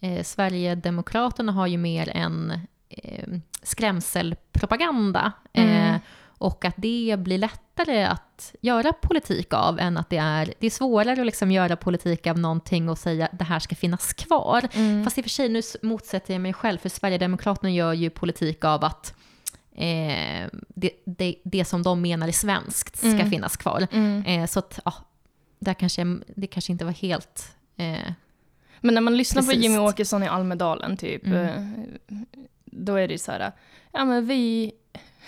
[0.00, 3.28] eh, Sverigedemokraterna har ju mer en eh,
[3.62, 5.32] skrämselpropaganda.
[5.52, 5.98] Mm.
[6.40, 10.70] Och att det blir lättare att göra politik av än att det är, det är
[10.70, 14.68] svårare att liksom göra politik av någonting och säga att det här ska finnas kvar.
[14.72, 15.04] Mm.
[15.04, 18.64] Fast i och för sig, nu motsätter jag mig själv, för Sverigedemokraterna gör ju politik
[18.64, 19.14] av att
[19.74, 23.30] eh, det, det, det, som de menar är svenskt ska mm.
[23.30, 23.86] finnas kvar.
[23.92, 24.24] Mm.
[24.24, 24.94] Eh, så att, ja,
[25.58, 27.56] där kanske, det kanske inte var helt...
[27.76, 28.12] Eh,
[28.80, 29.56] Men när man lyssnar Precis.
[29.56, 31.46] på Jimmy Åkesson i Almedalen typ, Mm.
[32.08, 32.16] eh,
[32.64, 33.52] då är det så här,
[33.92, 34.72] ja men vi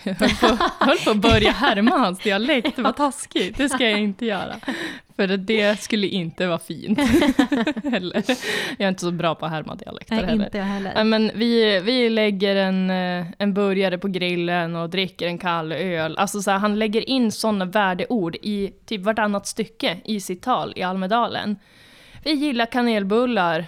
[0.03, 3.99] jag höll på, höll på att börja härma hans dialekt, var taskigt, det ska jag
[3.99, 4.55] inte göra.
[5.15, 6.99] För det skulle inte vara fint.
[7.83, 8.23] Heller.
[8.77, 10.45] Jag är inte så bra på att härma dialekter Nej, heller.
[10.45, 11.03] inte jag heller.
[11.03, 16.17] Men vi, vi lägger en, eh, en burgare på grillen och dricker en kall öl.
[16.17, 20.73] Alltså så här, han lägger in sådana värdeord i typ vartannat stycke i sitt tal
[20.75, 21.55] i Almedalen.
[22.23, 23.65] Vi gillar kanelbullar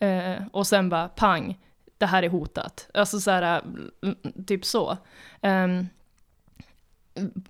[0.00, 1.56] eh, och sen bara pang,
[1.98, 2.90] det här är hotat.
[2.94, 3.62] Alltså så här,
[4.02, 4.16] mm,
[4.46, 4.96] typ så.
[5.42, 5.88] Ehm,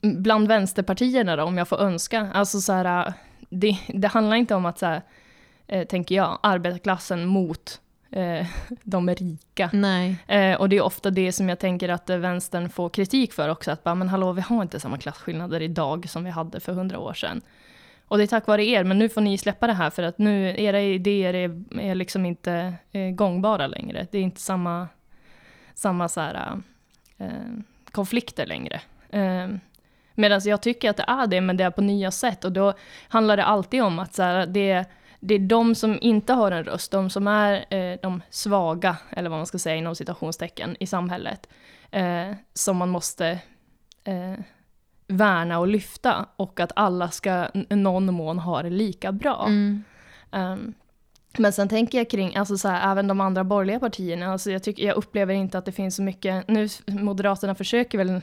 [0.00, 3.12] bland vänsterpartierna då, om jag får önska, alltså så här,
[3.50, 5.02] det, det handlar inte om att så här,
[5.66, 7.80] eh, tänker jag, arbetarklassen mot
[8.10, 8.46] eh,
[8.82, 9.70] de rika.
[10.26, 13.48] Eh, och det är ofta det som jag tänker att eh, vänstern får kritik för
[13.48, 16.72] också, att bara, men hallå, vi har inte samma klasskillnader idag som vi hade för
[16.72, 17.42] hundra år sedan.
[18.08, 20.18] Och det är tack vare er, men nu får ni släppa det här för att
[20.18, 24.06] nu, era idéer är, är liksom inte är gångbara längre.
[24.10, 24.88] Det är inte samma,
[25.74, 26.62] samma så här,
[27.18, 27.28] eh,
[27.92, 28.80] konflikter längre.
[29.10, 29.48] Eh,
[30.18, 32.44] Medan jag tycker att det är det, men det är på nya sätt.
[32.44, 32.72] Och då
[33.08, 34.84] handlar det alltid om att så här, det,
[35.20, 39.30] det är de som inte har en röst, de som är eh, de svaga, eller
[39.30, 41.48] vad man ska säga inom citationstecken, i samhället,
[41.90, 43.38] eh, som man måste
[44.04, 44.34] eh,
[45.06, 46.26] värna och lyfta.
[46.36, 49.44] Och att alla ska i någon mån ha det lika bra.
[49.46, 49.84] Mm.
[50.30, 50.74] Um,
[51.38, 54.62] men sen tänker jag kring, alltså så här, även de andra borgerliga partierna, alltså jag,
[54.62, 58.20] tycker, jag upplever inte att det finns så mycket, nu Moderaterna försöker väl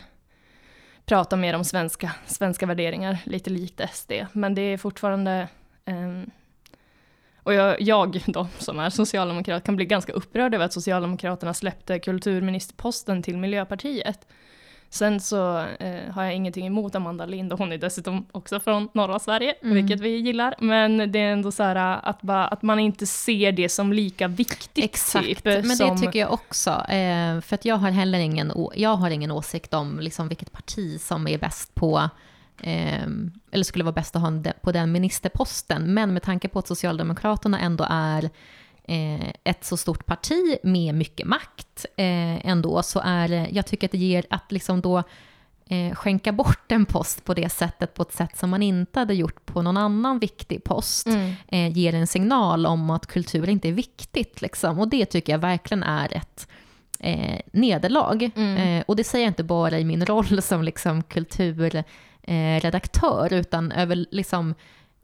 [1.05, 5.47] prata mer om svenska, svenska värderingar, lite lite SD, men det är fortfarande,
[5.85, 6.29] ehm,
[7.37, 11.99] och jag, jag då, som är socialdemokrat kan bli ganska upprörd över att Socialdemokraterna släppte
[11.99, 14.27] kulturministerposten till Miljöpartiet.
[14.93, 18.89] Sen så eh, har jag ingenting emot Amanda Lind och hon är dessutom också från
[18.93, 19.75] norra Sverige, Mm.
[19.75, 20.55] vilket vi gillar.
[20.59, 24.27] Men det är ändå så här att, bara, att man inte ser det som lika
[24.27, 24.85] viktigt.
[24.85, 26.69] Exakt, typ, men som, det tycker jag också.
[26.69, 31.01] Eh, för att jag har heller ingen, jag har ingen åsikt om liksom vilket parti
[31.01, 32.09] som är bäst på,
[32.61, 33.03] eh,
[33.51, 34.31] eller skulle vara bäst att ha
[34.61, 35.93] på den ministerposten.
[35.93, 38.29] Men med tanke på att Socialdemokraterna ändå är eh,
[39.43, 43.97] ett så stort parti med mycket makt eh, ändå, så är jag tycker att det
[43.97, 45.03] ger att liksom då
[45.69, 49.13] eh, skänka bort en post på det sättet, på ett sätt som man inte hade
[49.13, 51.33] gjort på någon annan viktig post Mm.
[51.47, 54.41] eh, ger en signal om att kultur inte är viktigt.
[54.41, 54.79] Liksom.
[54.79, 56.47] Och det tycker jag verkligen är ett
[56.99, 58.29] eh, nederlag.
[58.35, 58.57] Mm.
[58.57, 63.71] Eh, och det säger jag inte bara i min roll som liksom, kulturredaktör, eh, utan
[63.71, 64.55] över, liksom,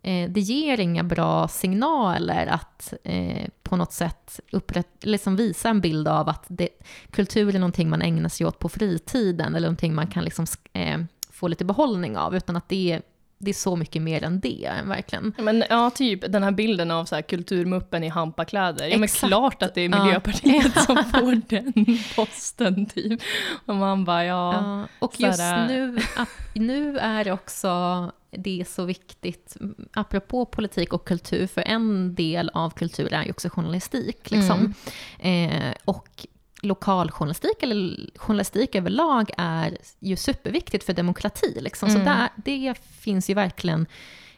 [0.04, 5.82] eh, det ger inga bra signaler att eh, på något sätt upprätt, liksom visa en
[5.82, 6.70] bild av att det,
[7.12, 10.98] kultur är någonting man ägnar sig åt på fritiden eller någonting man kan liksom, eh,
[11.32, 13.02] få lite behållning av, utan att det är,
[13.38, 15.34] det är så mycket mer än det, verkligen.
[15.38, 18.86] Men ja, typ den här bilden av så här, kulturmuppen i hampakläder.
[18.88, 19.28] Ja, men Exakt.
[19.28, 20.04] klart att det är Ja.
[20.04, 21.74] Miljöpartiet som får den
[22.16, 23.22] posten, typ.
[23.66, 24.54] Och man bara, ja.
[24.54, 29.58] Ja, och just här- nu, att, nu är det också det är så viktigt,
[29.94, 34.32] apropå politik och kultur, för en del av kultur är ju också journalistik.
[34.32, 34.74] Liksom.
[35.20, 36.28] Eh, och
[36.62, 41.58] lokaljournalistik, eller journalistik överlag, är ju superviktigt för demokrati.
[41.62, 41.90] Liksom.
[41.90, 42.06] Så Mm.
[42.06, 43.86] där, det finns ju verkligen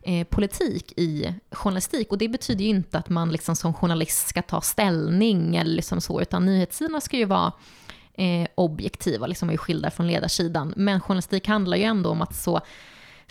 [0.04, 2.12] eh, politik i journalistik.
[2.12, 6.02] Och det betyder ju inte att man liksom som journalist ska ta ställning eller liksom
[6.02, 7.52] så, utan nyhetssidorna ska ju vara
[8.14, 10.74] eh, objektiva, liksom är ju skilda från ledarsidan.
[10.78, 12.62] Men journalistik handlar ju ändå om att så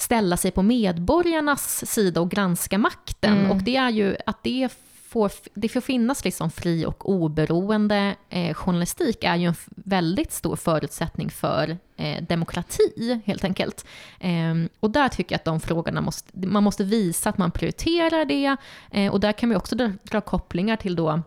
[0.00, 3.38] ställa sig på medborgarnas sida och granska makten.
[3.38, 3.50] Mm.
[3.50, 4.68] Och det är ju att det
[5.10, 10.56] får, det får finnas liksom fri och oberoende eh, journalistik är ju en väldigt stor
[10.56, 13.86] förutsättning för eh, demokrati, helt enkelt.
[14.20, 18.24] Ehm, och där tycker jag att de frågorna måste, man måste visa att man prioriterar
[18.24, 18.56] det.
[18.90, 21.22] Eh, och där kan vi också dra, dra kopplingar till då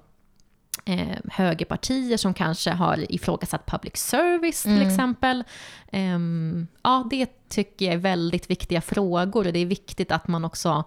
[0.85, 4.87] eh, högerpartier som kanske har ifrågasatt public service till Mm.
[4.87, 5.43] exempel.
[5.91, 10.45] Ehm, ja, det tycker jag är väldigt viktiga frågor och det är viktigt att man
[10.45, 10.83] också,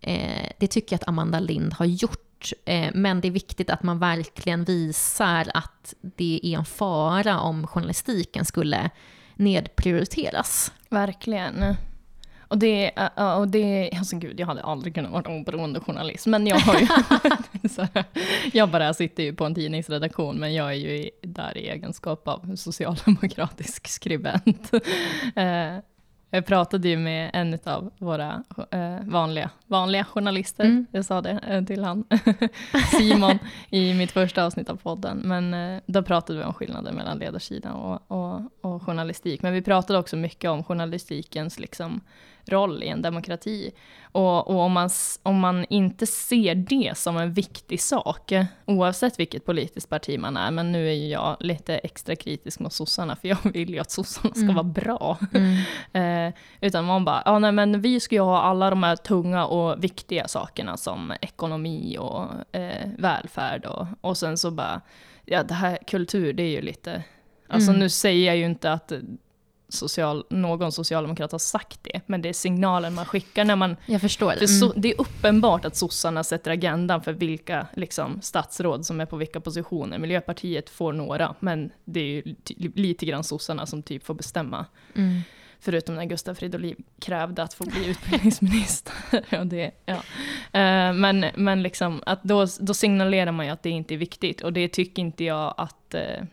[0.00, 3.82] eh, det tycker jag att Amanda Lind har gjort, eh, men det är viktigt att
[3.82, 8.90] man verkligen visar att det är en fara om journalistiken skulle
[9.34, 10.72] nedprioriteras.
[10.88, 11.76] Verkligen.
[12.50, 16.46] Och det, ja, och det, alltså gud, jag hade aldrig kunnat vara oberoende journalist, men
[16.46, 16.86] jag har ju,
[17.94, 18.04] här,
[18.52, 22.56] jag bara sitter ju på en tidningsredaktion, men jag är ju där i egenskap av
[22.56, 24.70] socialdemokratisk skribent.
[25.36, 25.76] Eh,
[26.32, 30.86] jag pratade ju med en av våra eh, vanliga, vanliga journalister, Mm.
[30.92, 32.04] jag sa det eh, till han,
[32.98, 33.38] Simon,
[33.70, 35.18] i mitt första avsnitt av podden.
[35.24, 39.42] Men eh, då pratade vi om skillnaden mellan ledarsida och, och, och journalistik.
[39.42, 42.00] Men vi pratade också mycket om journalistikens liksom,
[42.50, 43.72] roll i en demokrati.
[44.12, 44.90] Och, och, om, man,
[45.22, 48.32] om man inte ser det som en viktig sak,
[48.66, 52.72] oavsett vilket politiskt parti man är, men nu är ju jag lite extra kritisk mot
[52.72, 54.54] sossarna, för jag vill ju att sossarna ska mm.
[54.54, 55.18] vara bra.
[55.34, 55.56] Mm.
[56.28, 59.46] eh, utan man bara, ja nej men vi ska ju ha alla de här tunga
[59.46, 64.80] och viktiga sakerna som ekonomi och eh, välfärd och, och sen så bara,
[65.24, 67.02] ja det här kultur, det är ju lite,
[67.48, 67.80] alltså mm.
[67.80, 68.92] nu säger jag ju inte att
[69.70, 73.76] social, någon socialdemokrat har sagt det, men det är signalen man skickar när man...
[73.86, 74.34] Jag förstår.
[74.40, 74.80] Det, mm.
[74.80, 79.40] det är uppenbart att sossarna sätter agendan för vilka liksom, statsråd som är på vilka
[79.40, 79.98] positioner.
[79.98, 82.34] Miljöpartiet får några, men det är ju
[82.74, 84.66] lite grann sossarna som typ får bestämma.
[84.94, 85.20] Mm.
[85.60, 88.94] Förutom när Gustav Fridolin krävde att få bli utbildningsminister.
[89.30, 89.94] ja, det, ja.
[89.94, 94.40] Uh, men men liksom, att då, då signalerar man ju att det inte är viktigt,
[94.40, 96.24] och det tycker inte jag att uh,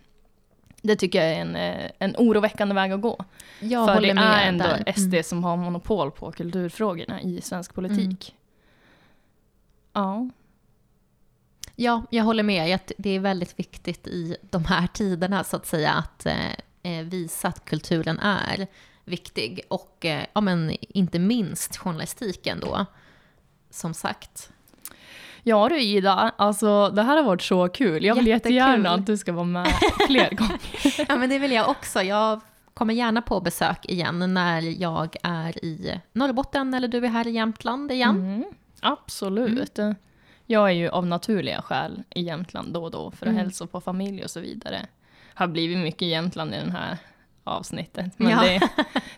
[0.82, 3.26] det tycker jag är en, eh, en oroväckande väg att gå.
[3.60, 4.94] Jag För det är ändå där.
[4.94, 5.24] SD mm.
[5.24, 8.36] som har monopol på kulturfrågorna i svensk politik.
[9.96, 10.08] Mm.
[10.08, 10.30] Ja.
[11.76, 12.80] Ja, jag håller med.
[12.98, 16.52] Det är väldigt viktigt i de här tiderna så att säga att eh,
[16.84, 18.68] eh, visa att kulturen är
[19.06, 19.62] viktig.
[19.68, 22.86] Och ja, men inte minst journalistiken då,
[23.70, 24.52] som sagt.
[25.44, 28.06] Ja du Ida, alltså det här har varit så kul.
[28.06, 28.56] Jag vill Jättekul.
[28.56, 29.74] jättegärna att du ska vara med
[30.08, 30.60] fler gånger.
[31.10, 32.02] ja men det vill jag också.
[32.02, 32.42] Jag
[32.74, 37.32] kommer gärna på besök igen när jag är i Norrbotten eller du är här i
[37.32, 38.16] Jämtland igen.
[38.16, 38.46] Mm,
[38.80, 39.80] absolut.
[39.80, 39.96] Mm.
[40.46, 43.38] Jag är ju av naturliga skäl i Jämtland då och då för att mm.
[43.38, 44.86] hälsa på familj och så vidare.
[45.34, 46.98] Har blivit mycket Jämtland i det här
[47.44, 48.14] avsnittet.
[48.18, 48.42] Men ja.
[48.42, 48.70] det,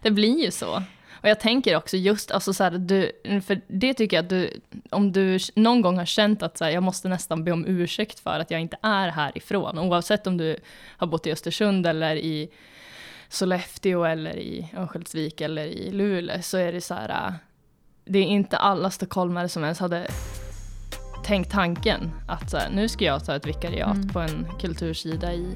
[0.02, 0.84] det blir ju så.
[1.22, 3.12] Och jag tänker också just, alltså så här, du,
[3.42, 6.72] för det tycker jag att du, om du någon gång har känt att så här,
[6.72, 10.58] jag måste nästan be om ursäkt för att jag inte är härifrån, oavsett om du
[10.98, 12.50] har bott i Östersund eller i
[13.30, 17.34] Sollefteå eller i Örnsköldsvik eller i Luleå, så är det så här,
[18.06, 20.08] det är inte alla stockholmare som ens hade
[21.26, 24.10] tänkt tanken att så här, nu ska jag ta ett vikariat mm.
[24.10, 25.56] på en kultursida i,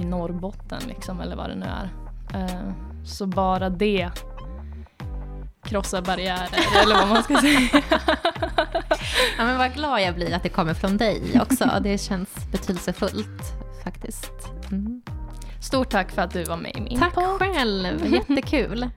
[0.00, 2.05] i Norrbotten, liksom, eller vad det nu är.
[2.34, 2.72] Uh,
[3.04, 4.10] så bara det
[5.64, 7.68] krossar barriärer, eller vad man ska säga.
[9.38, 11.70] ja, men vad glad jag blir att det kommer från dig också.
[11.82, 13.42] Det känns betydelsefullt
[13.84, 14.32] faktiskt.
[14.70, 15.02] Mm.
[15.62, 17.38] Stort tack för att du var med i min Tack podd.
[17.38, 18.90] själv, jättekul.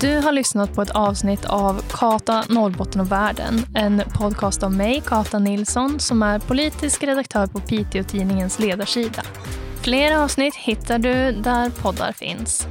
[0.00, 3.66] Du har lyssnat på ett avsnitt av Kata Norrbotten och världen.
[3.74, 9.22] En podcast av mig, Kata Nilsson, som är politisk redaktör på Piteå-tidningens ledarsida.
[9.82, 12.66] Fler avsnitt hittar du där poddar finns.